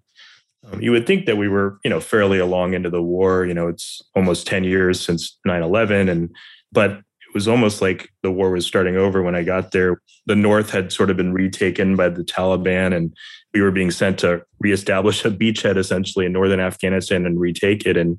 um, 0.65 0.81
you 0.81 0.91
would 0.91 1.05
think 1.05 1.27
that 1.27 1.37
we 1.37 1.47
were, 1.47 1.79
you 1.83 1.89
know, 1.89 1.99
fairly 1.99 2.39
along 2.39 2.73
into 2.73 2.89
the 2.89 3.01
war. 3.01 3.45
You 3.45 3.53
know, 3.53 3.67
it's 3.67 4.01
almost 4.15 4.47
10 4.47 4.63
years 4.63 4.99
since 4.99 5.37
9/11, 5.47 6.09
and 6.09 6.29
but 6.71 7.01
it 7.29 7.35
was 7.35 7.47
almost 7.47 7.79
like 7.79 8.09
the 8.23 8.31
war 8.31 8.49
was 8.49 8.65
starting 8.65 8.97
over 8.97 9.21
when 9.21 9.35
I 9.35 9.43
got 9.43 9.71
there. 9.71 10.01
The 10.25 10.35
North 10.35 10.71
had 10.71 10.91
sort 10.91 11.11
of 11.11 11.17
been 11.17 11.31
retaken 11.31 11.95
by 11.95 12.09
the 12.09 12.23
Taliban, 12.23 12.95
and 12.95 13.15
we 13.53 13.61
were 13.61 13.69
being 13.69 13.91
sent 13.91 14.17
to 14.19 14.43
reestablish 14.59 15.23
a 15.23 15.29
beachhead 15.29 15.77
essentially 15.77 16.25
in 16.25 16.33
northern 16.33 16.59
Afghanistan 16.59 17.27
and 17.27 17.39
retake 17.39 17.85
it. 17.85 17.97
And 17.97 18.17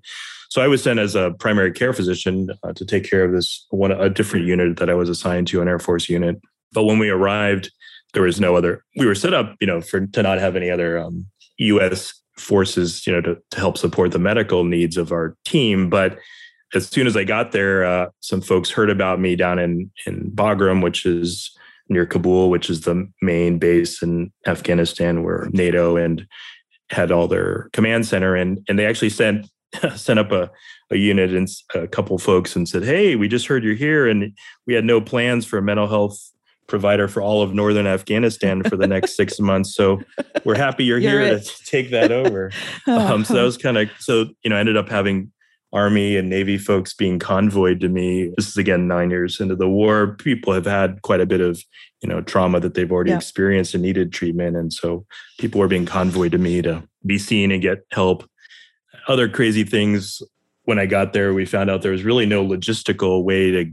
so 0.49 0.63
I 0.63 0.69
was 0.69 0.83
sent 0.83 1.01
as 1.01 1.17
a 1.17 1.33
primary 1.41 1.73
care 1.73 1.93
physician 1.93 2.51
uh, 2.63 2.73
to 2.73 2.85
take 2.85 3.09
care 3.09 3.25
of 3.25 3.33
this 3.33 3.67
one 3.71 3.91
a 3.91 4.09
different 4.09 4.47
unit 4.47 4.77
that 4.79 4.91
I 4.91 4.95
was 4.95 5.09
assigned 5.09 5.49
to, 5.49 5.61
an 5.61 5.69
Air 5.69 5.81
Force 5.81 6.09
unit. 6.09 6.41
But 6.73 6.85
when 6.85 7.01
we 7.01 7.09
arrived, 7.09 7.73
there 8.13 8.23
was 8.23 8.41
no 8.41 8.55
other. 8.55 8.85
We 8.97 9.07
were 9.07 9.17
set 9.17 9.35
up, 9.35 9.57
you 9.61 9.67
know, 9.67 9.81
for 9.81 10.07
to 10.07 10.23
not 10.23 10.39
have 10.39 10.55
any 10.55 10.71
other 10.71 10.99
um, 10.99 11.27
U.S. 11.59 12.15
forces, 12.37 13.07
you 13.09 13.13
know, 13.13 13.21
to, 13.23 13.39
to 13.51 13.59
help 13.59 13.77
support 13.77 14.13
the 14.13 14.19
medical 14.21 14.63
needs 14.63 14.97
of 14.97 15.11
our 15.11 15.37
team. 15.45 15.91
But 15.91 16.19
as 16.75 16.89
soon 16.89 17.07
as 17.07 17.17
I 17.17 17.25
got 17.25 17.53
there, 17.53 17.85
uh, 17.85 18.07
some 18.21 18.41
folks 18.41 18.71
heard 18.71 18.91
about 18.91 19.21
me 19.21 19.37
down 19.37 19.59
in 19.59 19.91
in 20.07 20.31
Bagram, 20.35 20.83
which 20.83 21.05
is 21.05 21.51
near 21.89 22.07
Kabul, 22.07 22.51
which 22.51 22.71
is 22.71 22.83
the 22.83 23.09
main 23.21 23.59
base 23.59 24.03
in 24.03 24.33
Afghanistan 24.47 25.23
where 25.23 25.49
NATO 25.53 25.97
and 25.97 26.27
had 26.91 27.11
all 27.11 27.29
their 27.29 27.69
command 27.73 28.07
center, 28.07 28.35
and 28.35 28.61
and 28.69 28.79
they 28.79 28.87
actually 28.87 29.11
sent 29.11 29.47
sent 29.95 30.19
up 30.19 30.33
a, 30.33 30.51
a 30.91 30.97
unit 30.97 31.35
and 31.35 31.49
a 31.75 31.87
couple 31.87 32.19
folks 32.19 32.57
and 32.57 32.69
said, 32.69 32.85
"Hey, 32.85 33.17
we 33.17 33.29
just 33.29 33.47
heard 33.47 33.65
you're 33.65 33.75
here, 33.75 34.09
and 34.09 34.33
we 34.67 34.75
had 34.75 34.85
no 34.85 35.01
plans 35.01 35.45
for 35.45 35.59
a 35.59 35.63
mental 35.63 35.89
health 35.89 36.19
provider 36.67 37.09
for 37.09 37.21
all 37.21 37.43
of 37.43 37.53
northern 37.53 37.87
Afghanistan 37.89 38.63
for 38.63 38.77
the 38.77 38.87
next 38.87 39.17
six 39.17 39.41
months. 39.41 39.75
So 39.75 40.01
we're 40.45 40.55
happy 40.57 40.85
you're, 40.85 40.99
you're 40.99 41.21
here 41.21 41.35
it. 41.35 41.45
to 41.45 41.65
take 41.65 41.91
that 41.91 42.13
over." 42.13 42.53
um, 42.87 43.25
so 43.25 43.35
that 43.35 43.43
was 43.43 43.57
kind 43.57 43.77
of 43.77 43.91
so 43.99 44.27
you 44.45 44.51
know 44.51 44.57
I 44.57 44.61
ended 44.61 44.77
up 44.77 44.89
having 44.89 45.33
Army 45.73 46.17
and 46.17 46.29
Navy 46.29 46.59
folks 46.59 46.93
being 46.95 47.19
convoyed 47.19 47.81
to 47.81 47.89
me. 47.89 48.33
This 48.37 48.49
is 48.49 48.57
again 48.57 48.89
nine 48.89 49.11
years 49.11 49.41
into 49.41 49.57
the 49.57 49.69
war. 49.69 50.17
People 50.17 50.53
have 50.53 50.67
had 50.67 51.03
quite 51.03 51.21
a 51.21 51.27
bit 51.27 51.41
of 51.41 51.63
you 52.03 52.09
know 52.09 52.21
trauma 52.21 52.61
that 52.61 52.75
they've 52.75 52.91
already 52.91 53.11
yeah. 53.11 53.17
experienced 53.17 53.75
and 53.75 53.83
needed 53.83 54.13
treatment, 54.13 54.57
and 54.57 54.73
so 54.73 55.07
people 55.39 55.61
were 55.61 55.69
being 55.69 55.87
convoyed 55.87 56.33
to 56.33 56.39
me 56.39 56.63
to 56.63 56.83
be 57.07 57.19
seen 57.19 57.51
and 57.51 57.63
get 57.63 57.79
help 57.93 58.29
other 59.09 59.29
crazy 59.29 59.65
things 59.65 60.23
when 60.65 60.79
I 60.79 60.87
got 60.87 61.13
there, 61.13 61.35
we 61.35 61.47
found 61.47 61.69
out 61.69 61.83
there 61.83 61.91
was 61.91 62.05
really 62.05 62.27
no 62.27 62.47
logistical 62.47 63.25
way 63.25 63.51
to 63.51 63.73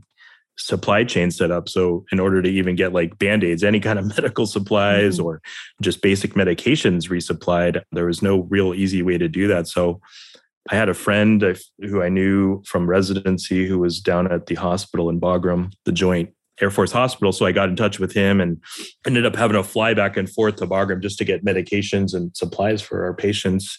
supply 0.58 1.04
chain 1.04 1.30
set 1.30 1.51
up. 1.51 1.70
So 1.70 2.06
in 2.12 2.20
order 2.20 2.42
to 2.42 2.50
even 2.50 2.75
get 2.75 2.92
like 2.92 3.20
band-aids, 3.20 3.63
any 3.63 3.80
kind 3.80 4.00
of 4.00 4.06
medical 4.18 4.48
supplies 4.48 5.18
mm-hmm. 5.18 5.27
or 5.27 5.42
just 5.82 6.01
basic 6.01 6.34
medications 6.34 7.10
resupplied, 7.10 7.84
there 7.92 8.08
was 8.08 8.24
no 8.24 8.48
real 8.50 8.74
easy 8.74 9.04
way 9.04 9.18
to 9.20 9.27
do 9.27 9.48
that. 9.48 9.68
So 9.68 10.01
I 10.69 10.75
had 10.75 10.89
a 10.89 10.93
friend 10.93 11.57
who 11.79 12.01
I 12.01 12.09
knew 12.09 12.62
from 12.65 12.89
residency 12.89 13.67
who 13.67 13.79
was 13.79 14.00
down 14.00 14.31
at 14.31 14.47
the 14.47 14.55
hospital 14.55 15.09
in 15.09 15.19
Bagram, 15.19 15.71
the 15.86 15.91
joint 15.91 16.29
Air 16.59 16.71
Force 16.71 16.91
Hospital. 16.91 17.31
So 17.31 17.45
I 17.45 17.51
got 17.51 17.69
in 17.69 17.75
touch 17.75 18.00
with 18.00 18.13
him 18.13 18.41
and 18.41 18.62
ended 19.05 19.25
up 19.25 19.36
having 19.36 19.55
to 19.55 19.63
fly 19.63 19.93
back 19.93 20.17
and 20.17 20.29
forth 20.29 20.55
to 20.57 20.67
Bagram 20.67 21.01
just 21.01 21.17
to 21.19 21.25
get 21.25 21.45
medications 21.45 22.13
and 22.13 22.36
supplies 22.36 22.81
for 22.81 23.03
our 23.03 23.13
patients. 23.13 23.77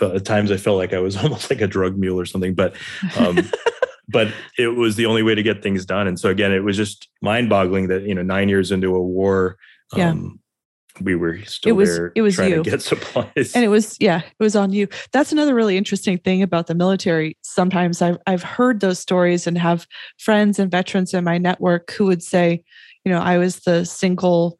At 0.00 0.24
times, 0.24 0.50
I 0.50 0.56
felt 0.56 0.78
like 0.78 0.92
I 0.92 0.98
was 0.98 1.16
almost 1.22 1.50
like 1.50 1.60
a 1.60 1.66
drug 1.66 1.98
mule 1.98 2.18
or 2.18 2.24
something, 2.24 2.54
but 2.54 2.76
um, 3.18 3.38
but 4.08 4.28
it 4.58 4.68
was 4.68 4.96
the 4.96 5.06
only 5.06 5.22
way 5.22 5.34
to 5.34 5.42
get 5.42 5.62
things 5.62 5.84
done. 5.84 6.06
And 6.06 6.18
so 6.18 6.30
again, 6.30 6.52
it 6.52 6.64
was 6.64 6.76
just 6.76 7.08
mind-boggling 7.20 7.88
that 7.88 8.02
you 8.02 8.14
know 8.14 8.22
nine 8.22 8.48
years 8.48 8.72
into 8.72 8.94
a 8.94 9.02
war. 9.02 9.56
Yeah. 9.94 10.14
We 11.00 11.16
were 11.16 11.42
still 11.44 11.70
it 11.70 11.72
was, 11.72 11.96
there 11.96 12.12
it 12.14 12.22
was 12.22 12.36
trying 12.36 12.50
you. 12.50 12.62
to 12.62 12.70
get 12.70 12.82
supplies. 12.82 13.52
And 13.54 13.64
it 13.64 13.68
was, 13.68 13.96
yeah, 14.00 14.18
it 14.18 14.42
was 14.42 14.54
on 14.54 14.72
you. 14.72 14.88
That's 15.12 15.32
another 15.32 15.54
really 15.54 15.76
interesting 15.76 16.18
thing 16.18 16.42
about 16.42 16.68
the 16.68 16.74
military. 16.74 17.36
Sometimes 17.42 18.00
I've, 18.00 18.18
I've 18.26 18.42
heard 18.42 18.80
those 18.80 18.98
stories 18.98 19.46
and 19.46 19.58
have 19.58 19.86
friends 20.18 20.58
and 20.58 20.70
veterans 20.70 21.12
in 21.12 21.24
my 21.24 21.38
network 21.38 21.90
who 21.92 22.06
would 22.06 22.22
say, 22.22 22.62
you 23.04 23.12
know, 23.12 23.20
I 23.20 23.38
was 23.38 23.60
the 23.60 23.84
single 23.84 24.58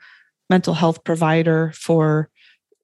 mental 0.50 0.74
health 0.74 1.04
provider 1.04 1.72
for 1.74 2.28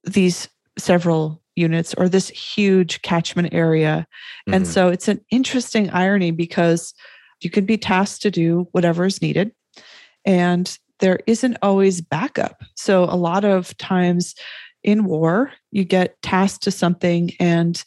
these 0.05 0.49
several 0.79 1.43
units 1.57 1.95
or 1.95 2.09
this 2.09 2.29
huge 2.29 3.03
catchment 3.03 3.53
area. 3.53 4.07
Mm-hmm. 4.49 4.55
And 4.55 4.67
so 4.67 4.89
it's 4.89 5.09
an 5.09 5.21
interesting 5.31 5.91
irony 5.91 6.31
because 6.31 6.95
you 7.41 7.51
can 7.51 7.67
be 7.67 7.79
tasked 7.79 8.23
to 8.23 8.31
do 8.31 8.69
whatever 8.73 9.05
is 9.07 9.21
needed. 9.21 9.53
And 10.25 10.77
there 11.01 11.21
isn't 11.27 11.57
always 11.63 12.01
backup. 12.01 12.63
So 12.77 13.05
a 13.05 13.17
lot 13.17 13.45
of 13.45 13.77
times 13.79 14.35
in 14.83 15.05
war, 15.05 15.53
you 15.71 15.85
get 15.85 16.21
tasked 16.23 16.63
to 16.65 16.71
something 16.71 17.33
and 17.39 17.83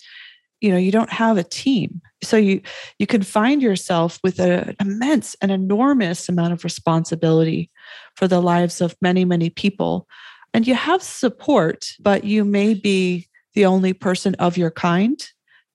you 0.62 0.72
know 0.72 0.77
you 0.77 0.91
don't 0.91 1.12
have 1.12 1.38
a 1.38 1.43
team. 1.43 2.01
So 2.24 2.38
you 2.38 2.62
you 2.98 3.08
can 3.08 3.24
find 3.24 3.62
yourself 3.62 4.20
with 4.24 4.39
an 4.39 4.75
immense 4.79 5.36
an 5.41 5.50
enormous 5.50 6.29
amount 6.29 6.53
of 6.53 6.63
responsibility 6.63 7.70
for 8.15 8.27
the 8.27 8.41
lives 8.41 8.79
of 8.79 8.96
many 9.01 9.25
many 9.25 9.50
people. 9.50 10.08
And 10.53 10.67
you 10.67 10.75
have 10.75 11.01
support 11.01 11.93
but 12.00 12.24
you 12.24 12.46
may 12.46 12.75
be 12.75 13.27
the 13.55 13.65
only 13.65 13.93
person 13.93 14.36
of 14.36 14.58
your 14.58 14.72
kind 14.72 15.22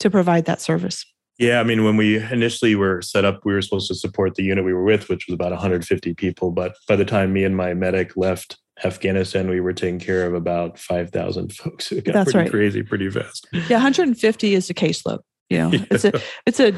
to 0.00 0.10
provide 0.10 0.46
that 0.46 0.60
service 0.60 1.04
yeah, 1.38 1.60
I 1.60 1.62
mean, 1.62 1.84
when 1.84 1.96
we 1.96 2.16
initially 2.16 2.74
were 2.74 3.00
set 3.00 3.24
up, 3.24 3.44
we 3.44 3.52
were 3.52 3.62
supposed 3.62 3.86
to 3.88 3.94
support 3.94 4.34
the 4.34 4.42
unit 4.42 4.64
we 4.64 4.74
were 4.74 4.82
with, 4.82 5.08
which 5.08 5.26
was 5.28 5.34
about 5.34 5.52
150 5.52 6.14
people. 6.14 6.50
But 6.50 6.74
by 6.88 6.96
the 6.96 7.04
time 7.04 7.32
me 7.32 7.44
and 7.44 7.56
my 7.56 7.74
medic 7.74 8.16
left 8.16 8.58
Afghanistan, 8.84 9.48
we 9.48 9.60
were 9.60 9.72
taking 9.72 10.00
care 10.00 10.26
of 10.26 10.34
about 10.34 10.80
5,000 10.80 11.52
folks. 11.52 11.92
It 11.92 12.04
got 12.04 12.14
That's 12.14 12.32
pretty 12.32 12.46
right. 12.46 12.50
crazy 12.50 12.82
pretty 12.82 13.08
fast. 13.08 13.46
Yeah, 13.52 13.76
150 13.76 14.54
is 14.54 14.68
a 14.68 14.74
caseload. 14.74 15.20
You 15.48 15.58
know, 15.58 15.72
yeah. 15.72 15.84
it's 15.90 16.04
a 16.04 16.20
it's 16.44 16.60
a 16.60 16.74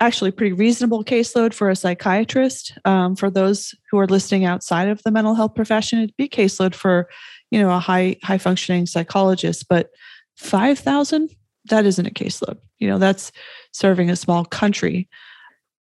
actually 0.00 0.32
pretty 0.32 0.52
reasonable 0.52 1.04
caseload 1.04 1.54
for 1.54 1.70
a 1.70 1.76
psychiatrist. 1.76 2.76
Um, 2.84 3.16
for 3.16 3.30
those 3.30 3.74
who 3.90 3.98
are 3.98 4.06
listening 4.06 4.44
outside 4.44 4.88
of 4.88 5.02
the 5.04 5.10
mental 5.10 5.34
health 5.34 5.54
profession, 5.54 6.00
it'd 6.00 6.16
be 6.16 6.28
caseload 6.28 6.74
for 6.74 7.08
you 7.50 7.60
know 7.60 7.70
a 7.70 7.78
high 7.78 8.16
high 8.22 8.38
functioning 8.38 8.84
psychologist. 8.84 9.66
But 9.68 9.88
5,000 10.36 11.30
that 11.66 11.86
isn't 11.86 12.06
a 12.06 12.10
caseload. 12.10 12.58
You 12.78 12.88
know, 12.88 12.98
that's 12.98 13.32
serving 13.72 14.10
a 14.10 14.16
small 14.16 14.44
country. 14.44 15.08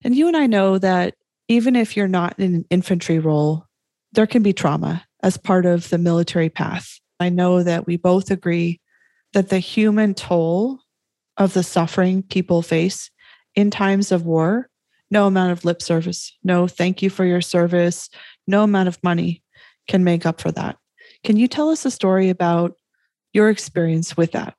And 0.04 0.16
you 0.16 0.28
and 0.28 0.38
I 0.38 0.48
know 0.48 0.78
that 0.78 1.16
even 1.48 1.76
if 1.76 1.98
you're 1.98 2.08
not 2.08 2.38
in 2.40 2.56
an 2.56 2.66
infantry 2.70 3.20
role, 3.20 3.66
there 4.14 4.28
can 4.28 4.44
be 4.44 4.54
trauma 4.54 5.06
as 5.24 5.38
part 5.38 5.66
of 5.66 5.90
the 5.90 5.98
military 5.98 6.50
path. 6.50 7.00
I 7.20 7.30
know 7.30 7.64
that 7.64 7.88
we 7.88 7.98
both 7.98 8.32
agree 8.32 8.80
that 9.34 9.50
the 9.50 9.60
human 9.60 10.14
toll 10.14 10.80
of 11.38 11.54
the 11.54 11.64
suffering 11.64 12.22
people 12.24 12.62
face 12.62 13.10
in 13.56 13.72
times 13.72 14.12
of 14.12 14.26
war, 14.26 14.70
no 15.10 15.28
amount 15.28 15.52
of 15.52 15.66
lip 15.66 15.82
service, 15.82 16.36
no 16.44 16.68
thank 16.68 17.02
you 17.02 17.10
for 17.10 17.26
your 17.26 17.42
service, 17.42 18.10
no 18.48 18.64
amount 18.64 18.88
of 18.88 19.04
money 19.04 19.44
can 19.88 20.04
make 20.04 20.26
up 20.26 20.40
for 20.40 20.52
that. 20.52 20.78
Can 21.24 21.38
you 21.38 21.48
tell 21.48 21.70
us 21.70 21.86
a 21.86 21.92
story 21.92 22.30
about 22.30 22.76
your 23.32 23.50
experience 23.50 24.16
with 24.16 24.32
that? 24.34 24.56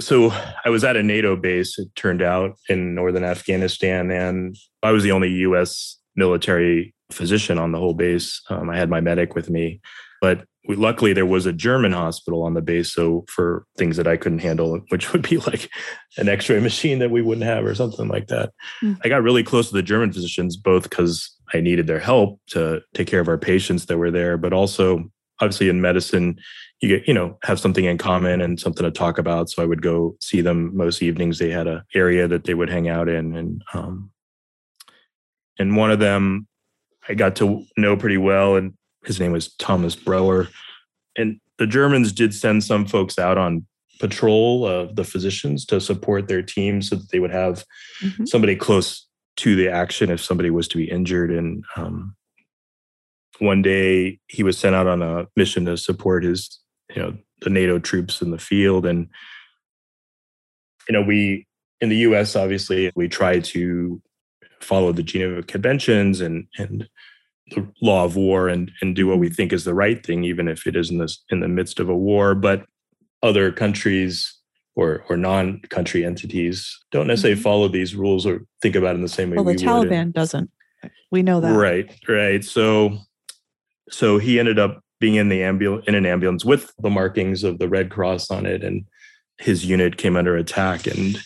So 0.00 0.30
I 0.64 0.70
was 0.70 0.84
at 0.84 0.96
a 0.96 1.02
NATO 1.02 1.36
base, 1.36 1.78
it 1.78 1.88
turned 1.94 2.22
out, 2.22 2.56
in 2.68 2.94
northern 2.94 3.24
Afghanistan, 3.24 4.10
and 4.10 4.56
I 4.82 4.92
was 4.92 5.02
the 5.02 5.12
only 5.12 5.30
US 5.30 5.98
military 6.16 6.94
physician 7.10 7.58
on 7.58 7.72
the 7.72 7.78
whole 7.78 7.94
base. 7.94 8.40
Um, 8.50 8.70
I 8.70 8.76
had 8.76 8.90
my 8.90 9.00
medic 9.00 9.34
with 9.34 9.50
me, 9.50 9.80
but 10.20 10.44
we, 10.68 10.76
luckily 10.76 11.12
there 11.12 11.26
was 11.26 11.46
a 11.46 11.52
German 11.52 11.92
hospital 11.92 12.42
on 12.42 12.54
the 12.54 12.62
base. 12.62 12.92
So 12.92 13.24
for 13.28 13.66
things 13.76 13.96
that 13.96 14.06
I 14.06 14.16
couldn't 14.16 14.38
handle, 14.40 14.80
which 14.88 15.12
would 15.12 15.28
be 15.28 15.38
like 15.38 15.68
an 16.16 16.28
X-ray 16.28 16.60
machine 16.60 16.98
that 17.00 17.10
we 17.10 17.22
wouldn't 17.22 17.46
have 17.46 17.64
or 17.64 17.74
something 17.74 18.08
like 18.08 18.28
that, 18.28 18.52
mm. 18.82 18.96
I 19.04 19.08
got 19.08 19.22
really 19.22 19.42
close 19.42 19.68
to 19.68 19.74
the 19.74 19.82
German 19.82 20.12
physicians, 20.12 20.56
both 20.56 20.84
because 20.84 21.34
I 21.52 21.60
needed 21.60 21.86
their 21.86 22.00
help 22.00 22.40
to 22.48 22.80
take 22.94 23.08
care 23.08 23.20
of 23.20 23.28
our 23.28 23.38
patients 23.38 23.86
that 23.86 23.98
were 23.98 24.10
there, 24.10 24.38
but 24.38 24.52
also 24.52 25.10
obviously 25.42 25.68
in 25.68 25.80
medicine 25.80 26.38
you 26.80 26.88
get 26.88 27.06
you 27.06 27.14
know 27.14 27.38
have 27.42 27.60
something 27.60 27.84
in 27.84 27.98
common 27.98 28.40
and 28.40 28.58
something 28.58 28.84
to 28.84 28.90
talk 28.90 29.18
about. 29.18 29.50
So 29.50 29.62
i 29.62 29.66
would 29.66 29.82
go 29.82 30.16
see 30.20 30.40
them 30.40 30.76
most 30.76 31.02
evenings. 31.02 31.38
They 31.38 31.50
had 31.50 31.66
a 31.66 31.84
area 31.94 32.26
that 32.28 32.44
they 32.44 32.54
would 32.54 32.70
hang 32.70 32.88
out 32.88 33.08
in 33.08 33.36
and 33.36 33.62
um 33.74 34.10
and 35.58 35.76
one 35.76 35.90
of 35.90 35.98
them 35.98 36.46
i 37.08 37.14
got 37.14 37.36
to 37.36 37.64
know 37.76 37.96
pretty 37.96 38.16
well 38.16 38.56
and 38.56 38.72
his 39.04 39.20
name 39.20 39.32
was 39.32 39.52
thomas 39.56 39.94
brower 39.94 40.48
and 41.16 41.38
the 41.58 41.66
germans 41.66 42.10
did 42.10 42.32
send 42.32 42.64
some 42.64 42.86
folks 42.86 43.18
out 43.18 43.36
on 43.36 43.66
patrol 44.02 44.66
of 44.66 44.96
the 44.96 45.04
physicians 45.04 45.64
to 45.64 45.80
support 45.80 46.26
their 46.26 46.42
team 46.42 46.82
so 46.82 46.96
that 46.96 47.10
they 47.10 47.20
would 47.20 47.30
have 47.30 47.64
mm-hmm. 48.02 48.24
somebody 48.24 48.56
close 48.56 49.06
to 49.36 49.54
the 49.54 49.68
action 49.68 50.10
if 50.10 50.20
somebody 50.20 50.50
was 50.50 50.66
to 50.68 50.76
be 50.76 50.90
injured. 50.90 51.30
And 51.30 51.64
um, 51.76 52.16
one 53.42 53.62
day 53.62 54.18
he 54.28 54.42
was 54.42 54.56
sent 54.56 54.74
out 54.74 54.86
on 54.86 55.02
a 55.02 55.26
mission 55.36 55.64
to 55.66 55.76
support 55.76 56.24
his 56.24 56.60
you 56.94 57.02
know 57.02 57.16
the 57.40 57.50
NATO 57.50 57.78
troops 57.78 58.22
in 58.22 58.30
the 58.30 58.38
field, 58.38 58.86
and 58.86 59.08
you 60.88 60.92
know 60.92 61.02
we 61.02 61.46
in 61.80 61.88
the 61.88 61.96
U.S. 61.96 62.36
obviously 62.36 62.92
we 62.94 63.08
try 63.08 63.40
to 63.40 64.00
follow 64.60 64.92
the 64.92 65.02
Geneva 65.02 65.42
Conventions 65.42 66.20
and 66.20 66.46
and 66.56 66.88
the 67.50 67.66
law 67.82 68.04
of 68.04 68.16
war 68.16 68.48
and 68.48 68.70
and 68.80 68.94
do 68.94 69.06
what 69.06 69.18
we 69.18 69.26
mm-hmm. 69.26 69.34
think 69.34 69.52
is 69.52 69.64
the 69.64 69.74
right 69.74 70.04
thing, 70.04 70.24
even 70.24 70.48
if 70.48 70.66
it 70.66 70.76
is 70.76 70.90
in 70.90 70.98
this 70.98 71.22
in 71.30 71.40
the 71.40 71.48
midst 71.48 71.80
of 71.80 71.88
a 71.88 71.96
war. 71.96 72.34
But 72.34 72.64
other 73.22 73.50
countries 73.52 74.38
or 74.74 75.04
or 75.08 75.16
non-country 75.16 76.04
entities 76.04 76.78
don't 76.92 77.08
necessarily 77.08 77.34
mm-hmm. 77.34 77.42
follow 77.42 77.68
these 77.68 77.94
rules 77.94 78.24
or 78.24 78.46
think 78.62 78.76
about 78.76 78.92
it 78.92 78.96
in 78.96 79.02
the 79.02 79.08
same 79.08 79.30
way. 79.30 79.36
Well, 79.36 79.44
the 79.44 79.52
we 79.52 79.56
Taliban 79.56 80.12
doesn't. 80.12 80.50
We 81.10 81.22
know 81.22 81.40
that. 81.40 81.54
Right, 81.54 81.94
right. 82.08 82.42
So, 82.42 82.98
so 83.92 84.18
he 84.18 84.38
ended 84.38 84.58
up 84.58 84.80
being 85.00 85.14
in 85.16 85.28
the 85.28 85.42
ambulance 85.42 85.84
in 85.86 85.94
an 85.94 86.06
ambulance 86.06 86.44
with 86.44 86.72
the 86.78 86.90
markings 86.90 87.44
of 87.44 87.58
the 87.58 87.68
Red 87.68 87.90
Cross 87.90 88.30
on 88.30 88.46
it, 88.46 88.64
and 88.64 88.84
his 89.38 89.64
unit 89.64 89.96
came 89.96 90.16
under 90.16 90.36
attack. 90.36 90.86
And 90.86 91.18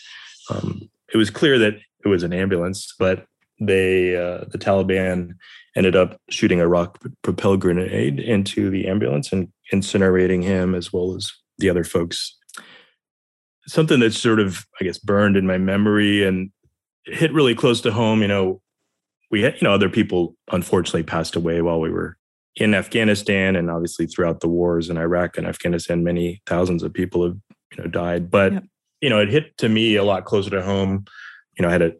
um, 0.49 0.89
it 1.13 1.17
was 1.17 1.29
clear 1.29 1.57
that 1.59 1.75
it 2.03 2.07
was 2.07 2.23
an 2.23 2.33
ambulance, 2.33 2.93
but 2.97 3.25
they 3.59 4.15
uh, 4.15 4.45
the 4.49 4.57
Taliban 4.57 5.33
ended 5.75 5.95
up 5.95 6.19
shooting 6.29 6.59
a 6.59 6.67
rocket 6.67 7.11
propelled 7.21 7.61
grenade 7.61 8.19
into 8.19 8.69
the 8.69 8.87
ambulance 8.87 9.31
and 9.31 9.51
incinerating 9.71 10.43
him 10.43 10.73
as 10.73 10.91
well 10.91 11.15
as 11.15 11.31
the 11.59 11.69
other 11.69 11.83
folks. 11.83 12.35
Something 13.67 13.99
that's 13.99 14.17
sort 14.17 14.39
of, 14.39 14.65
I 14.81 14.85
guess, 14.85 14.97
burned 14.97 15.37
in 15.37 15.45
my 15.45 15.57
memory 15.57 16.25
and 16.25 16.51
hit 17.05 17.33
really 17.33 17.53
close 17.53 17.81
to 17.81 17.91
home. 17.91 18.21
You 18.21 18.27
know, 18.27 18.61
we 19.29 19.41
had, 19.41 19.55
you 19.61 19.67
know, 19.67 19.73
other 19.73 19.89
people 19.89 20.35
unfortunately 20.51 21.03
passed 21.03 21.35
away 21.35 21.61
while 21.61 21.79
we 21.79 21.91
were 21.91 22.16
in 22.57 22.73
Afghanistan 22.73 23.55
and 23.55 23.69
obviously 23.69 24.07
throughout 24.07 24.39
the 24.39 24.47
wars 24.47 24.89
in 24.89 24.97
Iraq 24.97 25.37
and 25.37 25.45
Afghanistan, 25.45 26.03
many 26.03 26.41
thousands 26.47 26.81
of 26.83 26.91
people 26.91 27.23
have, 27.23 27.37
you 27.71 27.83
know, 27.83 27.89
died. 27.89 28.31
But, 28.31 28.53
yep. 28.53 28.63
you 28.99 29.09
know, 29.09 29.19
it 29.19 29.29
hit 29.29 29.57
to 29.59 29.69
me 29.69 29.95
a 29.95 30.03
lot 30.03 30.25
closer 30.25 30.49
to 30.49 30.63
home. 30.63 31.05
You 31.57 31.63
know, 31.63 31.69
I 31.69 31.71
had 31.71 31.83
a 31.83 31.93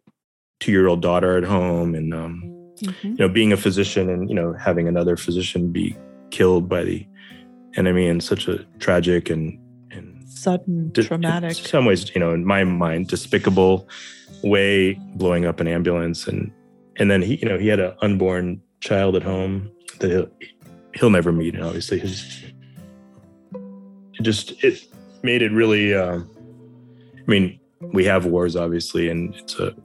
two 0.59 0.71
year 0.71 0.87
old 0.87 1.01
daughter 1.01 1.37
at 1.37 1.43
home 1.43 1.93
and, 1.93 2.13
um, 2.13 2.41
mm-hmm. 2.81 3.07
you 3.07 3.15
know, 3.15 3.29
being 3.29 3.53
a 3.53 3.57
physician 3.57 4.09
and, 4.09 4.27
you 4.27 4.35
know, 4.35 4.53
having 4.53 4.87
another 4.87 5.15
physician 5.15 5.71
be 5.71 5.95
killed 6.31 6.67
by 6.67 6.83
the 6.83 7.07
enemy 7.75 8.07
in 8.07 8.19
such 8.19 8.47
a 8.47 8.65
tragic 8.79 9.29
and, 9.29 9.59
and 9.91 10.27
sudden, 10.27 10.89
di- 10.91 11.03
traumatic, 11.03 11.49
in 11.59 11.65
some 11.65 11.85
ways, 11.85 12.13
you 12.15 12.19
know, 12.19 12.33
in 12.33 12.43
my 12.43 12.63
mind, 12.63 13.07
despicable 13.07 13.87
way, 14.43 14.93
blowing 15.13 15.45
up 15.45 15.59
an 15.59 15.67
ambulance. 15.67 16.25
And, 16.27 16.51
and 16.95 17.11
then 17.11 17.21
he, 17.21 17.35
you 17.35 17.47
know, 17.47 17.59
he 17.59 17.67
had 17.67 17.79
an 17.79 17.93
unborn 18.01 18.59
child 18.81 19.15
at 19.15 19.21
home 19.21 19.71
that 19.99 20.31
he'll, 20.93 21.09
never 21.09 21.31
meet. 21.31 21.55
And 21.55 21.63
obviously 21.63 21.99
his, 21.99 22.43
it 23.53 24.21
just, 24.21 24.63
it 24.63 24.85
made 25.23 25.41
it 25.41 25.51
really, 25.51 25.93
uh, 25.93 26.19
I 26.19 27.31
mean, 27.31 27.59
we 27.93 28.05
have 28.05 28.25
wars 28.25 28.55
obviously, 28.55 29.09
and 29.09 29.35
it's 29.35 29.59
a 29.59 29.75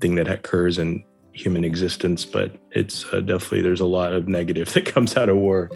thing 0.00 0.14
that 0.16 0.28
occurs 0.28 0.78
in 0.78 1.04
human 1.32 1.64
existence, 1.64 2.24
but 2.24 2.56
it's 2.72 3.04
uh, 3.12 3.20
definitely, 3.20 3.62
there's 3.62 3.80
a 3.80 3.86
lot 3.86 4.12
of 4.12 4.28
negative 4.28 4.72
that 4.74 4.86
comes 4.86 5.16
out 5.16 5.28
of 5.28 5.36
war. 5.36 5.70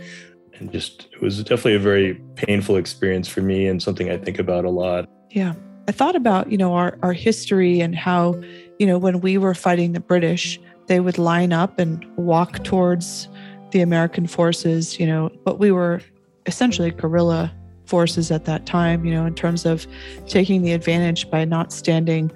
And 0.58 0.70
just, 0.70 1.08
it 1.12 1.20
was 1.20 1.42
definitely 1.42 1.74
a 1.74 1.80
very 1.80 2.14
painful 2.36 2.76
experience 2.76 3.28
for 3.28 3.42
me 3.42 3.66
and 3.66 3.82
something 3.82 4.10
I 4.10 4.16
think 4.16 4.38
about 4.38 4.64
a 4.64 4.70
lot. 4.70 5.08
Yeah. 5.30 5.54
I 5.88 5.92
thought 5.92 6.16
about, 6.16 6.50
you 6.50 6.56
know, 6.56 6.74
our, 6.74 6.98
our 7.02 7.12
history 7.12 7.80
and 7.80 7.94
how, 7.94 8.40
you 8.78 8.86
know, 8.86 8.98
when 8.98 9.20
we 9.20 9.36
were 9.36 9.54
fighting 9.54 9.92
the 9.92 10.00
British, 10.00 10.58
they 10.86 11.00
would 11.00 11.18
line 11.18 11.52
up 11.52 11.78
and 11.78 12.04
walk 12.16 12.62
towards 12.64 13.28
the 13.74 13.80
American 13.80 14.28
forces, 14.28 15.00
you 15.00 15.06
know, 15.06 15.28
but 15.42 15.58
we 15.58 15.72
were 15.72 16.00
essentially 16.46 16.92
guerrilla 16.92 17.52
forces 17.86 18.30
at 18.30 18.44
that 18.44 18.66
time, 18.66 19.04
you 19.04 19.12
know, 19.12 19.26
in 19.26 19.34
terms 19.34 19.66
of 19.66 19.84
taking 20.28 20.62
the 20.62 20.72
advantage 20.72 21.28
by 21.28 21.44
not 21.44 21.72
standing 21.72 22.30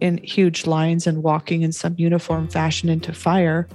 in 0.00 0.18
huge 0.18 0.66
lines 0.66 1.06
and 1.06 1.22
walking 1.22 1.62
in 1.62 1.70
some 1.70 1.94
uniform 1.96 2.48
fashion 2.48 2.88
into 2.88 3.12
fire. 3.12 3.68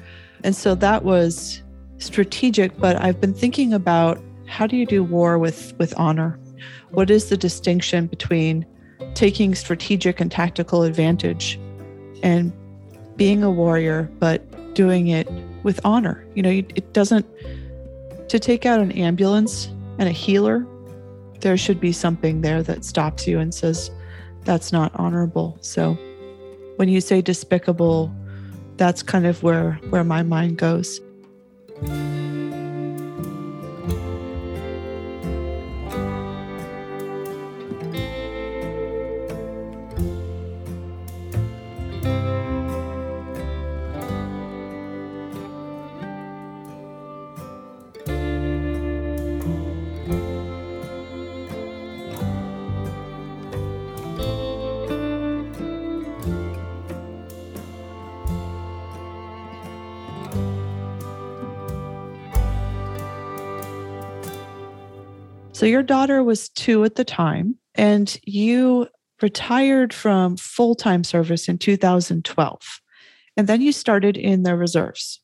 And 0.43 0.53
so 0.53 0.75
that 0.75 1.05
was 1.05 1.63
strategic, 1.99 2.77
but 2.77 3.01
I've 3.01 3.21
been 3.21 3.33
thinking 3.33 3.73
about 3.73 4.21
how 4.45 4.67
do 4.67 4.75
you 4.75 4.85
do 4.85 5.01
war 5.01 5.39
with 5.39 5.73
with 5.79 5.93
honor? 5.97 6.37
What 6.91 7.09
is 7.09 7.29
the 7.29 7.37
distinction 7.37 8.07
between 8.07 8.65
taking 9.13 9.55
strategic 9.55 10.19
and 10.19 10.29
tactical 10.29 10.83
advantage 10.83 11.57
and 12.23 12.51
being 13.15 13.41
a 13.41 13.49
warrior 13.49 14.11
but 14.19 14.73
doing 14.73 15.07
it 15.07 15.29
with 15.65 15.81
honor? 15.83 16.25
You 16.35 16.43
know, 16.43 16.49
it 16.49 16.93
doesn't 16.93 17.25
to 18.29 18.39
take 18.39 18.65
out 18.65 18.79
an 18.79 18.91
ambulance 18.93 19.67
and 19.99 20.07
a 20.07 20.11
healer, 20.11 20.65
there 21.41 21.57
should 21.57 21.79
be 21.79 21.91
something 21.91 22.41
there 22.41 22.63
that 22.63 22.85
stops 22.85 23.27
you 23.27 23.39
and 23.39 23.53
says 23.53 23.91
that's 24.45 24.71
not 24.71 24.91
honorable. 24.95 25.57
So 25.61 25.93
when 26.77 26.87
you 26.87 27.01
say 27.01 27.21
despicable, 27.21 28.13
that's 28.77 29.03
kind 29.03 29.25
of 29.25 29.43
where 29.43 29.73
where 29.89 30.03
my 30.03 30.23
mind 30.23 30.57
goes. 30.57 31.01
So 65.65 65.69
your 65.69 65.81
daughter 65.81 66.23
was 66.23 66.49
two 66.49 66.83
at 66.83 66.93
the 66.93 67.03
time, 67.03 67.57
and 67.73 68.19
you 68.23 68.87
retired 69.19 69.95
from 69.95 70.37
full 70.37 70.75
time 70.75 71.03
service 71.03 71.49
in 71.49 71.57
2012. 71.57 72.59
And 73.35 73.47
then 73.47 73.61
you 73.61 73.71
started 73.71 74.15
in 74.15 74.43
the 74.43 74.55
reserves. 74.55 75.19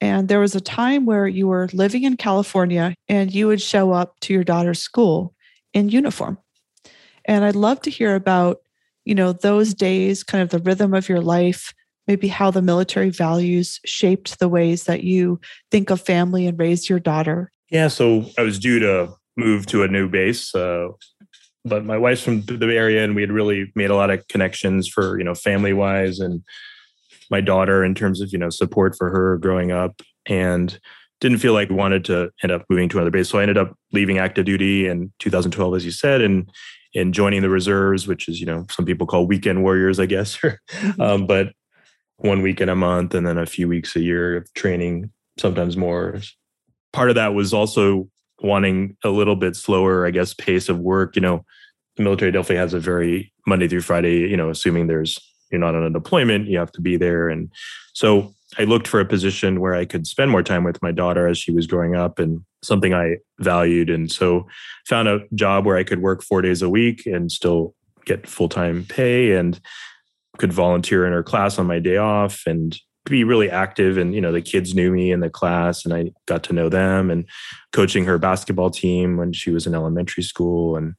And 0.00 0.28
there 0.28 0.38
was 0.38 0.54
a 0.54 0.60
time 0.60 1.06
where 1.06 1.26
you 1.26 1.48
were 1.48 1.68
living 1.72 2.04
in 2.04 2.16
California 2.16 2.94
and 3.08 3.34
you 3.34 3.48
would 3.48 3.60
show 3.60 3.90
up 3.90 4.14
to 4.20 4.32
your 4.32 4.44
daughter's 4.44 4.78
school 4.78 5.34
in 5.72 5.88
uniform. 5.88 6.38
And 7.24 7.44
I'd 7.44 7.56
love 7.56 7.80
to 7.80 7.90
hear 7.90 8.14
about, 8.14 8.58
you 9.04 9.16
know, 9.16 9.32
those 9.32 9.74
days, 9.74 10.22
kind 10.22 10.40
of 10.40 10.50
the 10.50 10.60
rhythm 10.60 10.94
of 10.94 11.08
your 11.08 11.20
life, 11.20 11.74
maybe 12.06 12.28
how 12.28 12.52
the 12.52 12.62
military 12.62 13.10
values 13.10 13.80
shaped 13.84 14.38
the 14.38 14.48
ways 14.48 14.84
that 14.84 15.02
you 15.02 15.40
think 15.72 15.90
of 15.90 16.00
family 16.00 16.46
and 16.46 16.60
raised 16.60 16.88
your 16.88 17.00
daughter. 17.00 17.50
Yeah, 17.72 17.88
so 17.88 18.26
I 18.38 18.42
was 18.42 18.60
due 18.60 18.78
to 18.78 19.16
move 19.36 19.66
to 19.66 19.82
a 19.82 19.88
new 19.88 20.08
base. 20.08 20.54
Uh, 20.54 20.88
but 21.64 21.84
my 21.84 21.96
wife's 21.96 22.22
from 22.22 22.42
the 22.42 22.66
area, 22.74 23.02
and 23.02 23.14
we 23.14 23.22
had 23.22 23.32
really 23.32 23.72
made 23.74 23.90
a 23.90 23.96
lot 23.96 24.10
of 24.10 24.26
connections 24.28 24.86
for 24.88 25.18
you 25.18 25.24
know 25.24 25.34
family 25.34 25.72
wise, 25.72 26.18
and 26.18 26.42
my 27.30 27.40
daughter 27.40 27.84
in 27.84 27.94
terms 27.94 28.20
of 28.20 28.32
you 28.32 28.38
know 28.38 28.50
support 28.50 28.94
for 28.96 29.10
her 29.10 29.38
growing 29.38 29.72
up, 29.72 30.02
and 30.26 30.78
didn't 31.20 31.38
feel 31.38 31.54
like 31.54 31.70
we 31.70 31.74
wanted 31.74 32.04
to 32.04 32.30
end 32.42 32.52
up 32.52 32.64
moving 32.68 32.88
to 32.90 32.98
another 32.98 33.10
base. 33.10 33.30
So 33.30 33.38
I 33.38 33.42
ended 33.42 33.56
up 33.56 33.74
leaving 33.92 34.18
active 34.18 34.44
duty 34.44 34.86
in 34.86 35.10
2012, 35.20 35.76
as 35.76 35.84
you 35.84 35.90
said, 35.90 36.20
and 36.20 36.50
and 36.94 37.14
joining 37.14 37.42
the 37.42 37.48
reserves, 37.48 38.06
which 38.06 38.28
is 38.28 38.40
you 38.40 38.46
know 38.46 38.66
some 38.70 38.84
people 38.84 39.06
call 39.06 39.26
weekend 39.26 39.62
warriors, 39.62 39.98
I 39.98 40.06
guess. 40.06 40.38
Um, 41.00 41.26
but 41.26 41.52
one 42.18 42.42
weekend 42.42 42.70
a 42.70 42.76
month, 42.76 43.14
and 43.14 43.26
then 43.26 43.38
a 43.38 43.46
few 43.46 43.68
weeks 43.68 43.96
a 43.96 44.00
year 44.00 44.36
of 44.36 44.52
training, 44.54 45.10
sometimes 45.38 45.76
more. 45.76 46.20
Part 46.92 47.08
of 47.08 47.16
that 47.16 47.34
was 47.34 47.52
also 47.52 48.08
wanting 48.40 48.96
a 49.04 49.08
little 49.08 49.36
bit 49.36 49.56
slower, 49.56 50.06
I 50.06 50.10
guess, 50.10 50.34
pace 50.34 50.68
of 50.68 50.78
work. 50.78 51.16
You 51.16 51.22
know, 51.22 51.44
the 51.96 52.02
military 52.02 52.32
definitely 52.32 52.56
has 52.56 52.74
a 52.74 52.80
very 52.80 53.32
Monday 53.46 53.68
through 53.68 53.82
Friday, 53.82 54.28
you 54.28 54.36
know, 54.36 54.50
assuming 54.50 54.86
there's 54.86 55.18
you're 55.50 55.60
not 55.60 55.74
on 55.74 55.84
a 55.84 55.90
deployment, 55.90 56.48
you 56.48 56.58
have 56.58 56.72
to 56.72 56.80
be 56.80 56.96
there. 56.96 57.28
And 57.28 57.50
so 57.92 58.34
I 58.58 58.64
looked 58.64 58.88
for 58.88 58.98
a 58.98 59.04
position 59.04 59.60
where 59.60 59.74
I 59.74 59.84
could 59.84 60.06
spend 60.06 60.30
more 60.30 60.42
time 60.42 60.64
with 60.64 60.82
my 60.82 60.90
daughter 60.90 61.28
as 61.28 61.38
she 61.38 61.52
was 61.52 61.66
growing 61.66 61.94
up 61.94 62.18
and 62.18 62.40
something 62.62 62.92
I 62.92 63.18
valued. 63.38 63.88
And 63.88 64.10
so 64.10 64.48
found 64.86 65.06
a 65.06 65.20
job 65.34 65.64
where 65.64 65.76
I 65.76 65.84
could 65.84 66.02
work 66.02 66.22
four 66.22 66.42
days 66.42 66.60
a 66.60 66.68
week 66.68 67.06
and 67.06 67.30
still 67.30 67.74
get 68.04 68.26
full-time 68.26 68.84
pay 68.88 69.32
and 69.32 69.60
could 70.38 70.52
volunteer 70.52 71.06
in 71.06 71.12
her 71.12 71.22
class 71.22 71.58
on 71.58 71.66
my 71.66 71.78
day 71.78 71.96
off 71.96 72.42
and 72.46 72.76
be 73.04 73.22
really 73.22 73.50
active 73.50 73.98
and 73.98 74.14
you 74.14 74.20
know 74.20 74.32
the 74.32 74.40
kids 74.40 74.74
knew 74.74 74.90
me 74.90 75.12
in 75.12 75.20
the 75.20 75.28
class 75.28 75.84
and 75.84 75.92
i 75.92 76.10
got 76.26 76.42
to 76.42 76.52
know 76.52 76.68
them 76.68 77.10
and 77.10 77.26
coaching 77.72 78.04
her 78.04 78.18
basketball 78.18 78.70
team 78.70 79.16
when 79.16 79.32
she 79.32 79.50
was 79.50 79.66
in 79.66 79.74
elementary 79.74 80.22
school 80.22 80.76
and 80.76 80.94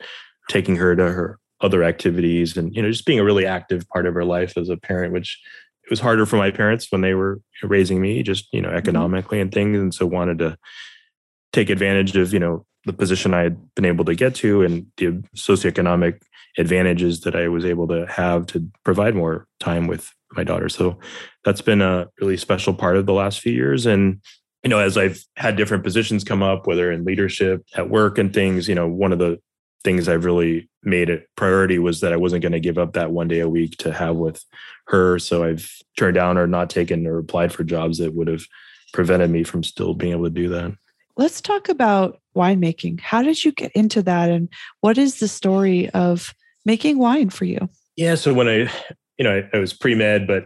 taking 0.49 0.75
her 0.75 0.95
to 0.95 1.03
her 1.03 1.39
other 1.61 1.83
activities 1.83 2.55
and 2.57 2.75
you 2.75 2.81
know 2.81 2.91
just 2.91 3.05
being 3.05 3.19
a 3.19 3.23
really 3.23 3.45
active 3.45 3.87
part 3.89 4.05
of 4.05 4.13
her 4.13 4.25
life 4.25 4.57
as 4.57 4.69
a 4.69 4.77
parent 4.77 5.13
which 5.13 5.39
it 5.83 5.89
was 5.89 5.99
harder 5.99 6.25
for 6.25 6.37
my 6.37 6.51
parents 6.51 6.91
when 6.91 7.01
they 7.01 7.13
were 7.13 7.39
raising 7.63 7.99
me 8.01 8.21
just 8.21 8.47
you 8.51 8.61
know 8.61 8.69
mm-hmm. 8.69 8.77
economically 8.77 9.39
and 9.39 9.51
things 9.51 9.79
and 9.79 9.93
so 9.93 10.05
wanted 10.05 10.37
to 10.37 10.57
take 11.53 11.69
advantage 11.69 12.15
of 12.15 12.33
you 12.33 12.39
know 12.39 12.65
the 12.85 12.93
position 12.93 13.33
i 13.33 13.41
had 13.41 13.75
been 13.75 13.85
able 13.85 14.05
to 14.05 14.15
get 14.15 14.35
to 14.35 14.61
and 14.61 14.85
the 14.97 15.07
socioeconomic 15.35 16.21
advantages 16.57 17.21
that 17.21 17.35
i 17.35 17.47
was 17.47 17.65
able 17.65 17.87
to 17.87 18.05
have 18.07 18.45
to 18.45 18.69
provide 18.83 19.15
more 19.15 19.47
time 19.59 19.87
with 19.87 20.13
my 20.35 20.43
daughter. 20.43 20.69
So 20.69 20.99
that's 21.43 21.61
been 21.61 21.81
a 21.81 22.07
really 22.19 22.37
special 22.37 22.73
part 22.73 22.97
of 22.97 23.05
the 23.05 23.13
last 23.13 23.39
few 23.39 23.53
years. 23.53 23.85
And, 23.85 24.21
you 24.63 24.69
know, 24.69 24.79
as 24.79 24.97
I've 24.97 25.23
had 25.35 25.55
different 25.55 25.83
positions 25.83 26.23
come 26.23 26.43
up, 26.43 26.67
whether 26.67 26.91
in 26.91 27.05
leadership 27.05 27.63
at 27.75 27.89
work 27.89 28.17
and 28.17 28.33
things, 28.33 28.67
you 28.67 28.75
know, 28.75 28.87
one 28.87 29.13
of 29.13 29.19
the 29.19 29.39
things 29.83 30.07
I've 30.07 30.25
really 30.25 30.69
made 30.83 31.09
a 31.09 31.21
priority 31.35 31.77
was 31.77 32.01
that 32.01 32.11
I 32.11 32.17
wasn't 32.17 32.41
going 32.41 32.53
to 32.53 32.59
give 32.59 32.77
up 32.77 32.93
that 32.93 33.11
one 33.11 33.27
day 33.27 33.39
a 33.39 33.49
week 33.49 33.77
to 33.77 33.93
have 33.93 34.15
with 34.15 34.43
her. 34.87 35.19
So 35.19 35.43
I've 35.43 35.71
turned 35.97 36.15
down 36.15 36.37
or 36.37 36.47
not 36.47 36.69
taken 36.69 37.05
or 37.05 37.19
applied 37.19 37.53
for 37.53 37.63
jobs 37.63 37.99
that 37.99 38.15
would 38.15 38.27
have 38.27 38.43
prevented 38.93 39.29
me 39.29 39.43
from 39.43 39.63
still 39.63 39.93
being 39.93 40.13
able 40.13 40.23
to 40.23 40.29
do 40.29 40.49
that. 40.49 40.73
Let's 41.17 41.39
talk 41.39 41.69
about 41.69 42.19
winemaking. 42.35 42.99
How 42.99 43.21
did 43.21 43.43
you 43.43 43.51
get 43.51 43.71
into 43.73 44.01
that? 44.03 44.29
And 44.29 44.49
what 44.81 44.97
is 44.97 45.19
the 45.19 45.27
story 45.27 45.89
of 45.91 46.33
making 46.65 46.97
wine 46.97 47.29
for 47.29 47.45
you? 47.45 47.69
Yeah. 47.95 48.15
So 48.15 48.33
when 48.33 48.47
I, 48.47 48.69
you 49.17 49.23
know, 49.23 49.37
I, 49.37 49.57
I 49.57 49.59
was 49.59 49.73
pre 49.73 49.95
med, 49.95 50.27
but 50.27 50.45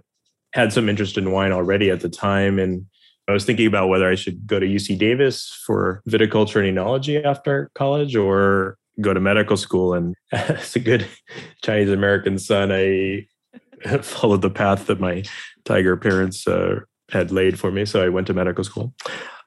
had 0.53 0.73
some 0.73 0.89
interest 0.89 1.17
in 1.17 1.31
wine 1.31 1.51
already 1.51 1.89
at 1.89 2.01
the 2.01 2.09
time. 2.09 2.59
And 2.59 2.85
I 3.27 3.31
was 3.31 3.45
thinking 3.45 3.67
about 3.67 3.89
whether 3.89 4.09
I 4.09 4.15
should 4.15 4.47
go 4.47 4.59
to 4.59 4.65
UC 4.65 4.97
Davis 4.97 5.61
for 5.65 6.01
viticulture 6.09 6.67
and 6.67 6.77
enology 6.77 7.23
after 7.23 7.69
college 7.75 8.15
or 8.15 8.77
go 9.01 9.13
to 9.13 9.19
medical 9.19 9.57
school. 9.57 9.93
And 9.93 10.15
as 10.31 10.75
a 10.75 10.79
good 10.79 11.05
Chinese 11.63 11.89
American 11.89 12.39
son, 12.39 12.71
I 12.71 13.27
followed 14.01 14.41
the 14.41 14.49
path 14.49 14.87
that 14.87 14.99
my 14.99 15.23
tiger 15.65 15.95
parents 15.95 16.47
uh, 16.47 16.79
had 17.11 17.31
laid 17.31 17.59
for 17.59 17.71
me. 17.71 17.85
So 17.85 18.03
I 18.03 18.09
went 18.09 18.27
to 18.27 18.33
medical 18.33 18.63
school. 18.63 18.93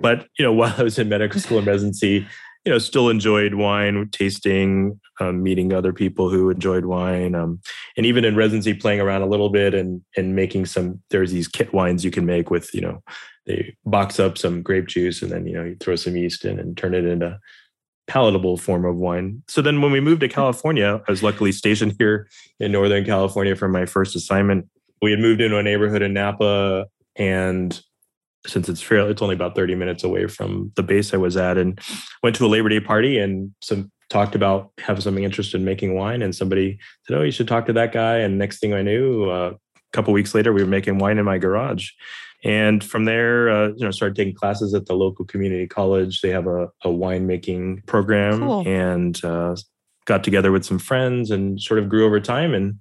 But 0.00 0.28
you 0.38 0.44
know, 0.44 0.52
while 0.60 0.74
I 0.76 0.82
was 0.82 0.98
in 0.98 1.08
medical 1.08 1.40
school 1.40 1.58
and 1.58 1.66
residency, 1.66 2.26
you 2.64 2.70
know, 2.70 2.78
still 2.78 3.08
enjoyed 3.08 3.54
wine 3.54 4.08
tasting, 4.12 5.00
um, 5.20 5.42
meeting 5.42 5.72
other 5.72 5.92
people 5.92 6.30
who 6.30 6.50
enjoyed 6.50 6.84
wine, 6.84 7.34
um, 7.34 7.60
and 7.96 8.06
even 8.06 8.24
in 8.24 8.36
residency, 8.36 8.72
playing 8.72 9.00
around 9.00 9.22
a 9.22 9.26
little 9.26 9.48
bit 9.50 9.74
and 9.74 10.02
and 10.16 10.36
making 10.36 10.66
some. 10.66 11.00
There's 11.10 11.32
these 11.32 11.48
kit 11.48 11.72
wines 11.72 12.04
you 12.04 12.10
can 12.10 12.24
make 12.24 12.50
with, 12.50 12.72
you 12.72 12.80
know, 12.80 13.02
they 13.46 13.76
box 13.84 14.20
up 14.20 14.38
some 14.38 14.62
grape 14.62 14.86
juice 14.86 15.22
and 15.22 15.30
then 15.30 15.46
you 15.46 15.54
know 15.54 15.64
you 15.64 15.76
throw 15.80 15.96
some 15.96 16.16
yeast 16.16 16.44
in 16.44 16.58
and 16.58 16.76
turn 16.76 16.94
it 16.94 17.04
into 17.04 17.38
palatable 18.06 18.56
form 18.56 18.84
of 18.84 18.96
wine. 18.96 19.42
So 19.48 19.62
then 19.62 19.80
when 19.80 19.92
we 19.92 20.00
moved 20.00 20.20
to 20.20 20.28
California, 20.28 21.00
I 21.06 21.10
was 21.10 21.22
luckily 21.22 21.52
stationed 21.52 21.94
here 21.98 22.28
in 22.60 22.72
Northern 22.72 23.04
California 23.04 23.56
for 23.56 23.68
my 23.68 23.86
first 23.86 24.16
assignment. 24.16 24.68
We 25.00 25.12
had 25.12 25.20
moved 25.20 25.40
into 25.40 25.56
a 25.56 25.62
neighborhood 25.62 26.02
in 26.02 26.12
Napa 26.12 26.86
and 27.16 27.80
since 28.46 28.68
it's 28.68 28.82
fairly 28.82 29.10
it's 29.10 29.22
only 29.22 29.34
about 29.34 29.54
30 29.54 29.74
minutes 29.74 30.02
away 30.02 30.26
from 30.26 30.72
the 30.74 30.82
base 30.82 31.14
I 31.14 31.16
was 31.16 31.36
at 31.36 31.58
and 31.58 31.78
went 32.22 32.34
to 32.36 32.46
a 32.46 32.48
Labor 32.48 32.68
Day 32.68 32.80
party 32.80 33.18
and 33.18 33.52
some 33.62 33.90
talked 34.12 34.34
about 34.34 34.70
having 34.78 35.00
something 35.00 35.24
interested 35.24 35.58
in 35.58 35.64
making 35.64 35.94
wine 35.94 36.20
and 36.22 36.36
somebody 36.36 36.78
said, 37.06 37.16
Oh, 37.16 37.22
you 37.22 37.32
should 37.32 37.48
talk 37.48 37.66
to 37.66 37.72
that 37.72 37.92
guy. 37.92 38.18
And 38.18 38.38
next 38.38 38.60
thing 38.60 38.74
I 38.74 38.82
knew, 38.82 39.30
uh, 39.30 39.52
a 39.54 39.96
couple 39.96 40.12
weeks 40.12 40.34
later, 40.34 40.52
we 40.52 40.62
were 40.62 40.68
making 40.68 40.98
wine 40.98 41.18
in 41.18 41.24
my 41.24 41.38
garage. 41.38 41.90
And 42.44 42.84
from 42.84 43.04
there, 43.04 43.48
uh, 43.48 43.68
you 43.68 43.84
know, 43.84 43.90
started 43.90 44.16
taking 44.16 44.34
classes 44.34 44.74
at 44.74 44.86
the 44.86 44.94
local 44.94 45.24
community 45.24 45.66
college. 45.66 46.20
They 46.20 46.30
have 46.30 46.46
a, 46.46 46.64
a 46.84 46.88
winemaking 46.88 47.86
program 47.86 48.40
cool. 48.40 48.68
and 48.68 49.24
uh, 49.24 49.56
got 50.06 50.24
together 50.24 50.52
with 50.52 50.64
some 50.64 50.78
friends 50.78 51.30
and 51.30 51.60
sort 51.60 51.80
of 51.80 51.88
grew 51.88 52.04
over 52.04 52.20
time. 52.20 52.52
And 52.52 52.80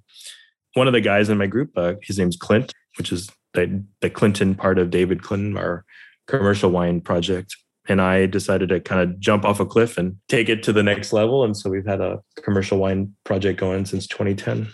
one 0.74 0.86
of 0.86 0.92
the 0.92 1.00
guys 1.00 1.28
in 1.28 1.38
my 1.38 1.46
group, 1.46 1.70
uh, 1.76 1.94
his 2.02 2.18
name's 2.18 2.36
Clint, 2.36 2.72
which 2.98 3.12
is 3.12 3.30
the, 3.54 3.84
the 4.00 4.10
Clinton 4.10 4.54
part 4.54 4.78
of 4.78 4.90
David 4.90 5.22
Clinton, 5.22 5.56
our 5.56 5.84
commercial 6.26 6.70
wine 6.70 7.00
project. 7.00 7.56
And 7.88 8.00
I 8.00 8.26
decided 8.26 8.68
to 8.68 8.80
kind 8.80 9.00
of 9.00 9.18
jump 9.18 9.44
off 9.44 9.60
a 9.60 9.66
cliff 9.66 9.98
and 9.98 10.16
take 10.28 10.48
it 10.48 10.62
to 10.64 10.72
the 10.72 10.82
next 10.82 11.12
level. 11.12 11.44
And 11.44 11.56
so 11.56 11.68
we've 11.68 11.86
had 11.86 12.00
a 12.00 12.20
commercial 12.42 12.78
wine 12.78 13.14
project 13.24 13.58
going 13.58 13.86
since 13.86 14.06
2010. 14.06 14.68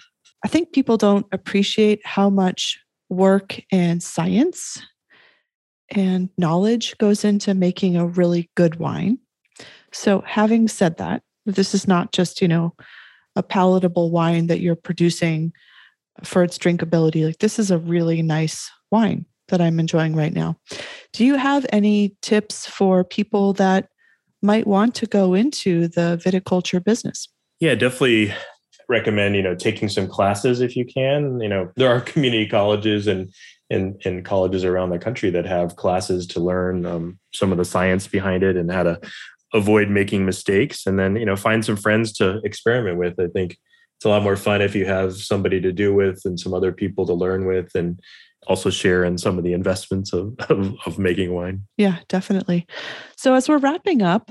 I 0.44 0.48
think 0.48 0.72
people 0.72 0.96
don't 0.96 1.26
appreciate 1.32 2.04
how 2.04 2.30
much 2.30 2.78
work 3.08 3.60
and 3.72 4.02
science 4.02 4.80
and 5.90 6.28
knowledge 6.36 6.96
goes 6.98 7.24
into 7.24 7.54
making 7.54 7.96
a 7.96 8.06
really 8.06 8.50
good 8.54 8.76
wine. 8.76 9.18
So, 9.92 10.22
having 10.26 10.68
said 10.68 10.98
that, 10.98 11.22
this 11.46 11.74
is 11.74 11.88
not 11.88 12.12
just, 12.12 12.42
you 12.42 12.48
know, 12.48 12.74
a 13.36 13.42
palatable 13.42 14.10
wine 14.10 14.48
that 14.48 14.60
you're 14.60 14.76
producing 14.76 15.52
for 16.24 16.42
its 16.42 16.58
drinkability. 16.58 17.24
Like, 17.24 17.38
this 17.38 17.58
is 17.58 17.70
a 17.70 17.78
really 17.78 18.22
nice 18.22 18.70
wine 18.90 19.26
that 19.48 19.60
I'm 19.60 19.80
enjoying 19.80 20.14
right 20.14 20.32
now. 20.32 20.58
Do 21.12 21.24
you 21.24 21.36
have 21.36 21.66
any 21.72 22.16
tips 22.22 22.66
for 22.66 23.04
people 23.04 23.52
that 23.54 23.88
might 24.42 24.66
want 24.66 24.94
to 24.96 25.06
go 25.06 25.34
into 25.34 25.88
the 25.88 26.20
viticulture 26.24 26.82
business? 26.82 27.28
Yeah, 27.60 27.74
definitely 27.74 28.34
recommend 28.88 29.36
you 29.36 29.42
know 29.42 29.54
taking 29.54 29.88
some 29.88 30.08
classes 30.08 30.60
if 30.60 30.74
you 30.74 30.84
can 30.84 31.40
you 31.40 31.48
know 31.48 31.70
there 31.76 31.90
are 31.90 32.00
community 32.12 32.46
colleges 32.46 33.06
and 33.06 33.32
and, 33.70 34.24
colleges 34.24 34.64
around 34.64 34.88
the 34.88 34.98
country 34.98 35.28
that 35.28 35.44
have 35.44 35.76
classes 35.76 36.26
to 36.26 36.40
learn 36.40 36.86
um, 36.86 37.18
some 37.34 37.52
of 37.52 37.58
the 37.58 37.66
science 37.66 38.06
behind 38.06 38.42
it 38.42 38.56
and 38.56 38.72
how 38.72 38.82
to 38.82 38.98
avoid 39.52 39.90
making 39.90 40.24
mistakes 40.24 40.86
and 40.86 40.98
then 40.98 41.16
you 41.16 41.26
know 41.26 41.36
find 41.36 41.64
some 41.64 41.76
friends 41.76 42.12
to 42.12 42.40
experiment 42.44 42.96
with 42.96 43.20
i 43.20 43.26
think 43.26 43.58
it's 43.98 44.04
a 44.04 44.08
lot 44.08 44.22
more 44.22 44.36
fun 44.36 44.62
if 44.62 44.74
you 44.74 44.86
have 44.86 45.16
somebody 45.16 45.60
to 45.60 45.72
do 45.72 45.92
with 45.92 46.22
and 46.24 46.38
some 46.38 46.54
other 46.54 46.72
people 46.72 47.04
to 47.06 47.12
learn 47.12 47.46
with 47.46 47.74
and 47.74 48.00
also 48.46 48.70
share 48.70 49.04
in 49.04 49.18
some 49.18 49.36
of 49.36 49.44
the 49.44 49.52
investments 49.52 50.12
of, 50.12 50.34
of, 50.48 50.74
of 50.86 50.98
making 50.98 51.34
wine 51.34 51.62
yeah 51.76 51.98
definitely 52.08 52.66
so 53.16 53.34
as 53.34 53.48
we're 53.48 53.58
wrapping 53.58 54.02
up 54.02 54.30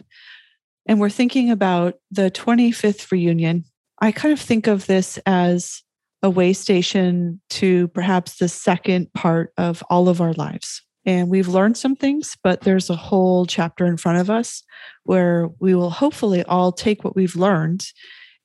and 0.86 1.00
we're 1.00 1.10
thinking 1.10 1.52
about 1.52 1.96
the 2.12 2.32
25th 2.32 3.12
reunion 3.12 3.66
I 4.00 4.12
kind 4.12 4.32
of 4.32 4.40
think 4.40 4.68
of 4.68 4.86
this 4.86 5.18
as 5.26 5.82
a 6.22 6.30
way 6.30 6.54
station 6.54 7.42
to 7.50 7.88
perhaps 7.90 8.38
the 8.38 8.48
second 8.48 9.12
part 9.14 9.54
of 9.58 9.84
all 9.90 10.10
of 10.10 10.22
our 10.22 10.34
lives. 10.34 10.84
And 11.06 11.30
we've 11.30 11.48
learned 11.48 11.78
some 11.78 11.96
things, 11.96 12.36
but 12.44 12.62
there's 12.62 12.90
a 12.90 12.96
whole 12.96 13.46
chapter 13.46 13.86
in 13.86 13.98
front 13.98 14.20
of 14.20 14.30
us 14.30 14.64
where 15.04 15.50
we 15.60 15.74
will 15.74 15.90
hopefully 15.90 16.44
all 16.44 16.72
take 16.72 17.04
what 17.04 17.16
we've 17.16 17.36
learned 17.36 17.86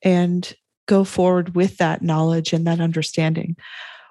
and 0.03 0.55
go 0.93 1.05
forward 1.05 1.55
with 1.55 1.79
that 1.79 2.03
knowledge 2.03 2.53
and 2.53 2.67
that 2.67 2.79
understanding. 2.79 3.57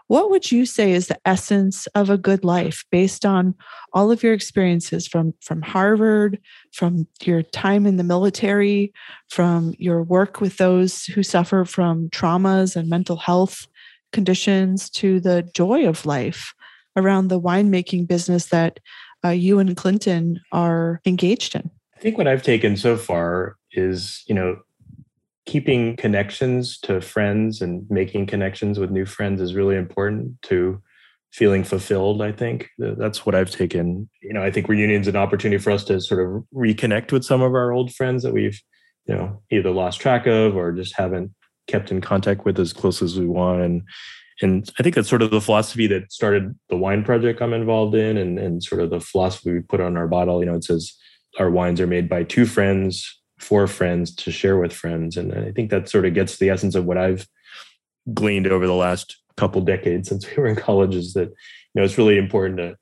What 0.08 0.32
would 0.32 0.52
you 0.52 0.65
say 0.65 0.91
is 0.94 1.08
the 1.08 1.20
essence 1.26 1.86
of 1.94 2.10
a 2.10 2.17
good 2.17 2.44
life 2.44 2.84
based 2.91 3.24
on 3.24 3.54
all 3.94 4.12
of 4.12 4.24
your 4.24 4.34
experiences 4.34 5.08
from, 5.08 5.34
from 5.41 5.62
Harvard, 5.62 6.39
from 6.74 7.08
your 7.22 7.44
time 7.44 7.86
in 7.86 7.98
the 7.98 8.04
military, 8.04 8.91
from 9.30 9.76
your 9.78 10.02
work 10.02 10.41
with 10.41 10.58
those 10.58 11.06
who 11.06 11.22
suffer 11.22 11.63
from 11.65 12.10
traumas 12.10 12.76
and 12.76 12.89
mental 12.89 13.15
health 13.15 13.67
conditions, 14.12 14.89
to 14.89 15.20
the 15.20 15.50
joy 15.54 15.88
of 15.88 16.06
life 16.06 16.54
around 16.96 17.28
the 17.28 17.39
winemaking 17.39 18.08
business 18.08 18.48
that 18.48 18.80
uh, 19.24 19.30
you 19.30 19.60
and 19.60 19.78
Clinton 19.78 20.41
are 20.52 21.00
engaged 21.06 21.54
in? 21.56 21.70
I 21.96 22.00
think 22.02 22.17
what 22.17 22.28
I've 22.28 22.44
taken 22.44 22.76
so 22.76 22.98
far 22.98 23.56
is, 23.72 24.24
you 24.28 24.36
know, 24.36 24.58
keeping 25.45 25.95
connections 25.95 26.80
to 26.80 27.01
friends 27.01 27.62
and 27.62 27.86
making 27.89 28.27
connections 28.27 28.80
with 28.80 28.91
new 28.91 29.06
friends 29.06 29.41
is 29.41 29.56
really 29.56 29.75
important 29.75 30.41
to 30.43 30.82
feeling 31.32 31.63
fulfilled 31.63 32.21
i 32.21 32.32
think. 32.32 32.69
That's 32.77 33.25
what 33.25 33.36
i've 33.36 33.51
taken 33.51 34.10
you 34.21 34.34
know 34.34 34.43
i 34.43 34.51
think 34.51 34.67
reunion's 34.67 35.08
an 35.08 35.15
opportunity 35.15 35.62
for 35.62 35.71
us 35.71 35.84
to 35.86 35.99
sort 36.01 36.21
of 36.21 36.43
reconnect 36.54 37.12
with 37.12 37.23
some 37.23 37.41
of 37.41 37.54
our 37.54 37.71
old 37.71 37.93
friends 37.93 38.23
that 38.23 38.34
we've 38.34 38.62
you 39.08 39.15
know 39.15 39.41
either 39.49 39.71
lost 39.71 39.99
track 39.99 40.27
of 40.27 40.56
or 40.56 40.71
just 40.71 40.95
haven't 40.95 41.32
kept 41.67 41.91
in 41.91 42.01
contact 42.01 42.45
with 42.45 42.60
as 42.60 42.73
close 42.73 43.01
as 43.01 43.17
we 43.17 43.25
want. 43.25 43.62
And 43.62 43.84
and 44.41 44.71
i 44.80 44.84
think 44.84 44.95
that's 44.95 45.10
sort 45.10 45.21
of 45.21 45.32
the 45.32 45.41
philosophy 45.41 45.88
that 45.88 46.12
started 46.12 46.58
the 46.69 46.77
wine 46.77 47.04
project 47.04 47.41
i'm 47.41 47.54
involved 47.54 47.93
in 47.95 48.17
and 48.17 48.39
and 48.39 48.63
sort 48.63 48.82
of 48.82 48.89
the 48.89 48.99
philosophy 48.99 49.51
we 49.51 49.60
put 49.60 49.80
on 49.80 49.97
our 49.97 50.08
bottle. 50.08 50.39
You 50.39 50.47
know 50.47 50.56
it 50.56 50.63
says 50.63 50.93
our 51.39 51.49
wines 51.49 51.80
are 51.80 51.88
made 51.88 52.10
by 52.10 52.23
two 52.23 52.45
friends 52.45 53.20
for 53.41 53.67
friends 53.67 54.13
to 54.15 54.32
share 54.32 54.58
with 54.58 54.71
friends. 54.71 55.17
And 55.17 55.34
I 55.34 55.51
think 55.51 55.71
that 55.71 55.89
sort 55.89 56.06
of 56.06 56.13
gets 56.13 56.38
the 56.38 56.49
essence 56.49 56.75
of 56.75 56.86
what 56.86 56.97
I've 56.97 57.27
gleaned 58.13 58.47
over 58.47 58.67
the 58.67 58.73
last 58.73 59.17
couple 59.36 59.62
decades 59.62 60.10
since 60.10 60.25
we 60.38 60.41
were 60.41 60.47
in 60.47 60.56
college 60.56 60.95
is 60.95 61.13
that, 61.13 61.30
you 61.30 61.75
know, 61.75 61.84
it's 61.84 61.97
really 61.97 62.17
important 62.17 62.58
to 62.58 62.75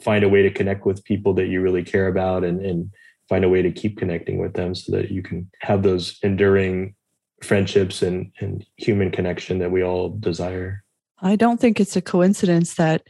find 0.00 0.24
a 0.24 0.28
way 0.28 0.42
to 0.42 0.50
connect 0.50 0.86
with 0.86 1.04
people 1.04 1.34
that 1.34 1.46
you 1.46 1.60
really 1.60 1.82
care 1.82 2.06
about 2.06 2.44
and, 2.44 2.64
and 2.64 2.90
find 3.28 3.44
a 3.44 3.48
way 3.48 3.62
to 3.62 3.72
keep 3.72 3.96
connecting 3.96 4.38
with 4.38 4.54
them 4.54 4.74
so 4.74 4.92
that 4.92 5.10
you 5.10 5.22
can 5.22 5.50
have 5.60 5.82
those 5.82 6.18
enduring 6.22 6.94
friendships 7.42 8.02
and, 8.02 8.30
and 8.40 8.64
human 8.76 9.10
connection 9.10 9.58
that 9.58 9.70
we 9.70 9.82
all 9.82 10.10
desire. 10.10 10.84
I 11.22 11.36
don't 11.36 11.60
think 11.60 11.80
it's 11.80 11.96
a 11.96 12.02
coincidence 12.02 12.74
that 12.74 13.02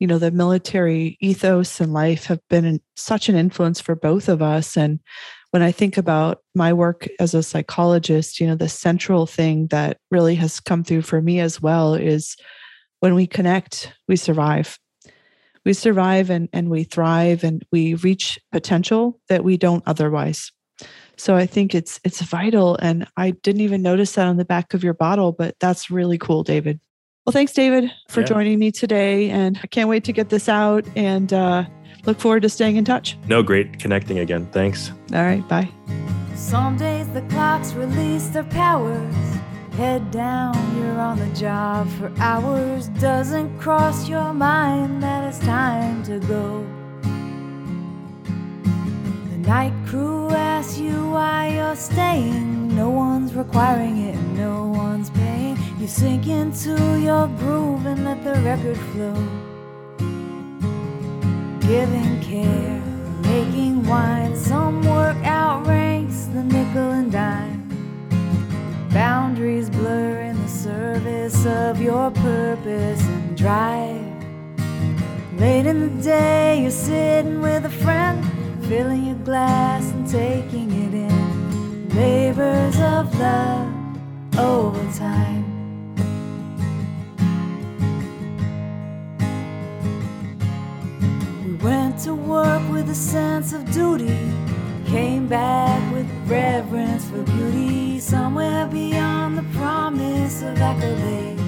you 0.00 0.06
know 0.08 0.18
the 0.18 0.32
military 0.32 1.16
ethos 1.20 1.80
and 1.80 1.92
life 1.92 2.24
have 2.24 2.40
been 2.50 2.80
such 2.96 3.28
an 3.28 3.36
influence 3.36 3.80
for 3.80 3.94
both 3.94 4.28
of 4.28 4.42
us 4.42 4.76
and 4.76 4.98
when 5.52 5.62
I 5.62 5.70
think 5.70 5.98
about 5.98 6.38
my 6.54 6.72
work 6.72 7.06
as 7.20 7.34
a 7.34 7.42
psychologist, 7.42 8.40
you 8.40 8.46
know, 8.46 8.56
the 8.56 8.70
central 8.70 9.26
thing 9.26 9.66
that 9.66 9.98
really 10.10 10.34
has 10.36 10.60
come 10.60 10.82
through 10.82 11.02
for 11.02 11.20
me 11.20 11.40
as 11.40 11.60
well 11.60 11.94
is 11.94 12.36
when 13.00 13.14
we 13.14 13.26
connect, 13.26 13.92
we 14.08 14.16
survive. 14.16 14.78
We 15.66 15.74
survive 15.74 16.30
and, 16.30 16.48
and 16.54 16.70
we 16.70 16.84
thrive 16.84 17.44
and 17.44 17.62
we 17.70 17.94
reach 17.94 18.38
potential 18.50 19.20
that 19.28 19.44
we 19.44 19.58
don't 19.58 19.84
otherwise. 19.86 20.50
So 21.18 21.36
I 21.36 21.44
think 21.44 21.74
it's 21.74 22.00
it's 22.02 22.22
vital. 22.22 22.76
And 22.80 23.06
I 23.18 23.32
didn't 23.32 23.60
even 23.60 23.82
notice 23.82 24.14
that 24.14 24.26
on 24.26 24.38
the 24.38 24.46
back 24.46 24.72
of 24.72 24.82
your 24.82 24.94
bottle, 24.94 25.32
but 25.32 25.54
that's 25.60 25.90
really 25.90 26.18
cool, 26.18 26.42
David. 26.42 26.80
Well, 27.24 27.32
thanks, 27.32 27.52
David, 27.52 27.92
for 28.08 28.20
yeah. 28.20 28.26
joining 28.26 28.58
me 28.58 28.72
today. 28.72 29.30
And 29.30 29.58
I 29.62 29.66
can't 29.68 29.88
wait 29.88 30.02
to 30.04 30.12
get 30.12 30.28
this 30.28 30.48
out 30.48 30.84
and 30.96 31.32
uh, 31.32 31.64
look 32.04 32.18
forward 32.18 32.42
to 32.42 32.48
staying 32.48 32.76
in 32.76 32.84
touch. 32.84 33.16
No, 33.28 33.42
great 33.44 33.78
connecting 33.78 34.18
again. 34.18 34.46
Thanks. 34.46 34.90
All 35.12 35.22
right. 35.22 35.46
Bye. 35.48 35.68
Some 36.34 36.76
days 36.76 37.08
the 37.10 37.22
clocks 37.22 37.74
release 37.74 38.28
their 38.28 38.44
powers. 38.44 39.14
Head 39.76 40.10
down, 40.10 40.54
you're 40.76 41.00
on 41.00 41.18
the 41.18 41.34
job 41.34 41.88
for 41.92 42.12
hours. 42.18 42.88
Doesn't 43.00 43.58
cross 43.58 44.08
your 44.08 44.34
mind 44.34 45.02
that 45.02 45.24
it's 45.24 45.38
time 45.38 46.02
to 46.02 46.18
go. 46.18 46.66
The 49.30 49.38
night 49.48 49.72
crew 49.86 50.28
asks 50.30 50.78
you 50.78 51.08
why 51.10 51.54
you're 51.54 51.76
staying. 51.76 52.76
No 52.76 52.90
one's 52.90 53.32
requiring 53.32 53.96
it, 54.08 54.20
no 54.36 54.66
one's 54.66 55.08
paying. 55.08 55.21
You 55.82 55.88
sink 55.88 56.28
into 56.28 57.00
your 57.00 57.26
groove 57.26 57.86
and 57.86 58.04
let 58.04 58.22
the 58.22 58.34
record 58.42 58.78
flow. 58.92 59.18
Giving 61.58 62.20
care, 62.20 62.80
making 63.22 63.84
wine. 63.88 64.36
Some 64.36 64.82
work 64.82 65.16
outranks 65.24 66.26
the 66.26 66.44
nickel 66.44 66.92
and 66.92 67.10
dime. 67.10 67.66
Boundaries 68.92 69.68
blur 69.70 70.20
in 70.20 70.40
the 70.40 70.48
service 70.48 71.44
of 71.46 71.82
your 71.82 72.12
purpose 72.12 73.02
and 73.02 73.36
drive. 73.36 74.06
Late 75.40 75.66
in 75.66 75.80
the 75.80 76.00
day, 76.00 76.62
you're 76.62 76.70
sitting 76.70 77.40
with 77.42 77.64
a 77.64 77.74
friend, 77.82 78.24
filling 78.68 79.06
your 79.06 79.18
glass 79.24 79.82
and 79.90 80.08
taking 80.08 80.70
it 80.70 80.94
in. 80.94 81.88
Labors 81.88 82.78
of 82.78 83.18
love 83.18 84.38
over 84.38 84.92
to 92.04 92.14
work 92.14 92.62
with 92.70 92.90
a 92.90 92.94
sense 92.94 93.52
of 93.52 93.70
duty 93.72 94.18
Came 94.92 95.26
back 95.26 95.80
with 95.90 96.06
reverence 96.26 97.08
for 97.08 97.22
beauty 97.22 97.98
somewhere 97.98 98.66
beyond 98.66 99.38
the 99.38 99.58
promise 99.58 100.42
of 100.42 100.54
accolades. 100.58 101.40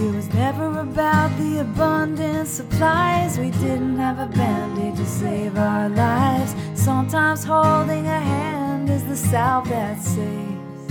It 0.00 0.14
was 0.14 0.32
never 0.32 0.78
about 0.78 1.36
the 1.38 1.58
abundant 1.58 2.48
supplies. 2.48 3.38
We 3.38 3.50
didn't 3.50 3.98
have 3.98 4.18
a 4.18 4.34
band 4.34 4.78
aid 4.78 4.96
to 4.96 5.04
save 5.04 5.58
our 5.58 5.90
lives. 5.90 6.54
Sometimes 6.74 7.44
holding 7.44 8.06
a 8.06 8.20
hand 8.20 8.88
is 8.88 9.04
the 9.04 9.16
salve 9.18 9.68
that 9.68 10.00
saves. 10.00 10.90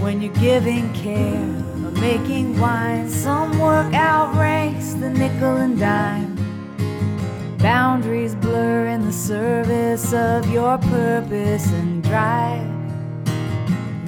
When 0.00 0.22
you're 0.22 0.34
giving 0.34 0.92
care 0.94 1.65
making 2.00 2.58
wine, 2.58 3.08
some 3.08 3.58
work 3.58 3.92
outranks 3.94 4.94
the 4.94 5.10
nickel 5.10 5.56
and 5.56 5.78
dime. 5.78 6.36
Boundaries 7.58 8.34
blur 8.34 8.86
in 8.86 9.04
the 9.04 9.12
service 9.12 10.12
of 10.12 10.48
your 10.50 10.78
purpose 10.78 11.66
and 11.72 12.02
drive. 12.02 12.76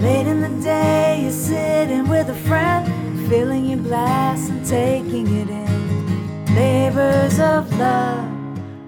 Late 0.00 0.26
in 0.26 0.40
the 0.40 0.62
day, 0.62 1.20
you're 1.22 1.32
sitting 1.32 2.08
with 2.08 2.28
a 2.28 2.34
friend, 2.46 2.86
filling 3.28 3.66
your 3.66 3.80
glass 3.80 4.48
and 4.48 4.64
taking 4.64 5.26
it 5.26 5.48
in. 5.48 6.54
Labors 6.54 7.40
of 7.40 7.76
love 7.78 8.28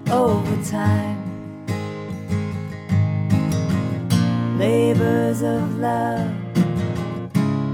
over 0.09 0.63
time. 0.63 1.17
Labors 4.57 5.41
of 5.41 5.79
love, 5.79 6.31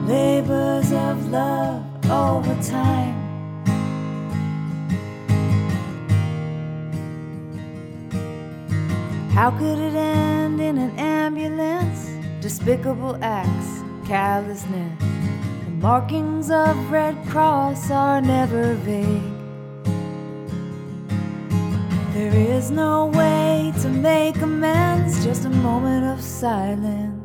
labors 0.07 0.93
of 0.93 1.29
love 1.29 1.83
over 2.09 2.55
time. 2.63 3.13
How 9.31 9.51
could 9.51 9.77
it 9.77 9.95
end 9.95 10.61
in 10.61 10.77
an 10.77 10.97
ambulance? 10.97 12.09
Despicable 12.41 13.21
acts, 13.21 13.83
callousness. 14.07 14.97
The 15.65 15.71
markings 15.71 16.49
of 16.51 16.75
Red 16.89 17.15
Cross 17.27 17.91
are 17.91 18.21
never 18.21 18.75
vague. 18.75 19.21
There 22.13 22.33
is 22.33 22.71
no 22.71 23.07
way 23.07 23.73
to 23.81 23.89
make 23.89 24.37
amends, 24.37 25.23
just 25.25 25.43
a 25.43 25.49
moment 25.49 26.05
of 26.05 26.23
silence. 26.23 27.16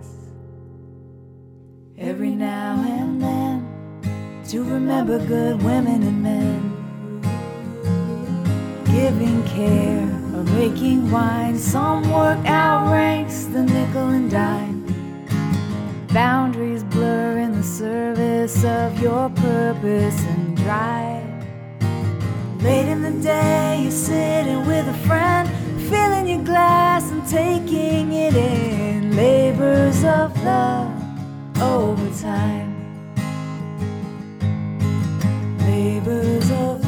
To 4.52 4.62
remember 4.64 5.18
good 5.18 5.62
women 5.62 6.02
and 6.02 6.22
men, 6.22 6.60
giving 8.84 9.42
care 9.44 10.02
or 10.36 10.44
making 10.44 11.10
wine. 11.10 11.56
Some 11.56 12.02
work 12.12 12.36
outranks 12.44 13.46
the 13.46 13.62
nickel 13.62 14.10
and 14.10 14.30
dime. 14.30 14.84
Boundaries 16.08 16.84
blur 16.84 17.38
in 17.38 17.52
the 17.52 17.62
service 17.62 18.62
of 18.62 19.00
your 19.00 19.30
purpose 19.30 20.22
and 20.26 20.54
drive. 20.58 21.46
Late 22.62 22.88
in 22.88 23.00
the 23.00 23.22
day, 23.22 23.80
you're 23.84 23.90
sitting 23.90 24.66
with 24.66 24.86
a 24.86 24.98
friend, 25.06 25.48
filling 25.88 26.28
your 26.28 26.44
glass 26.44 27.10
and 27.10 27.26
taking 27.26 28.12
it 28.12 28.36
in. 28.36 29.16
Labors 29.16 30.04
of 30.04 30.30
love 30.44 30.92
over 31.58 32.20
time. 32.20 32.71
neighbors 36.04 36.50
of 36.50 36.81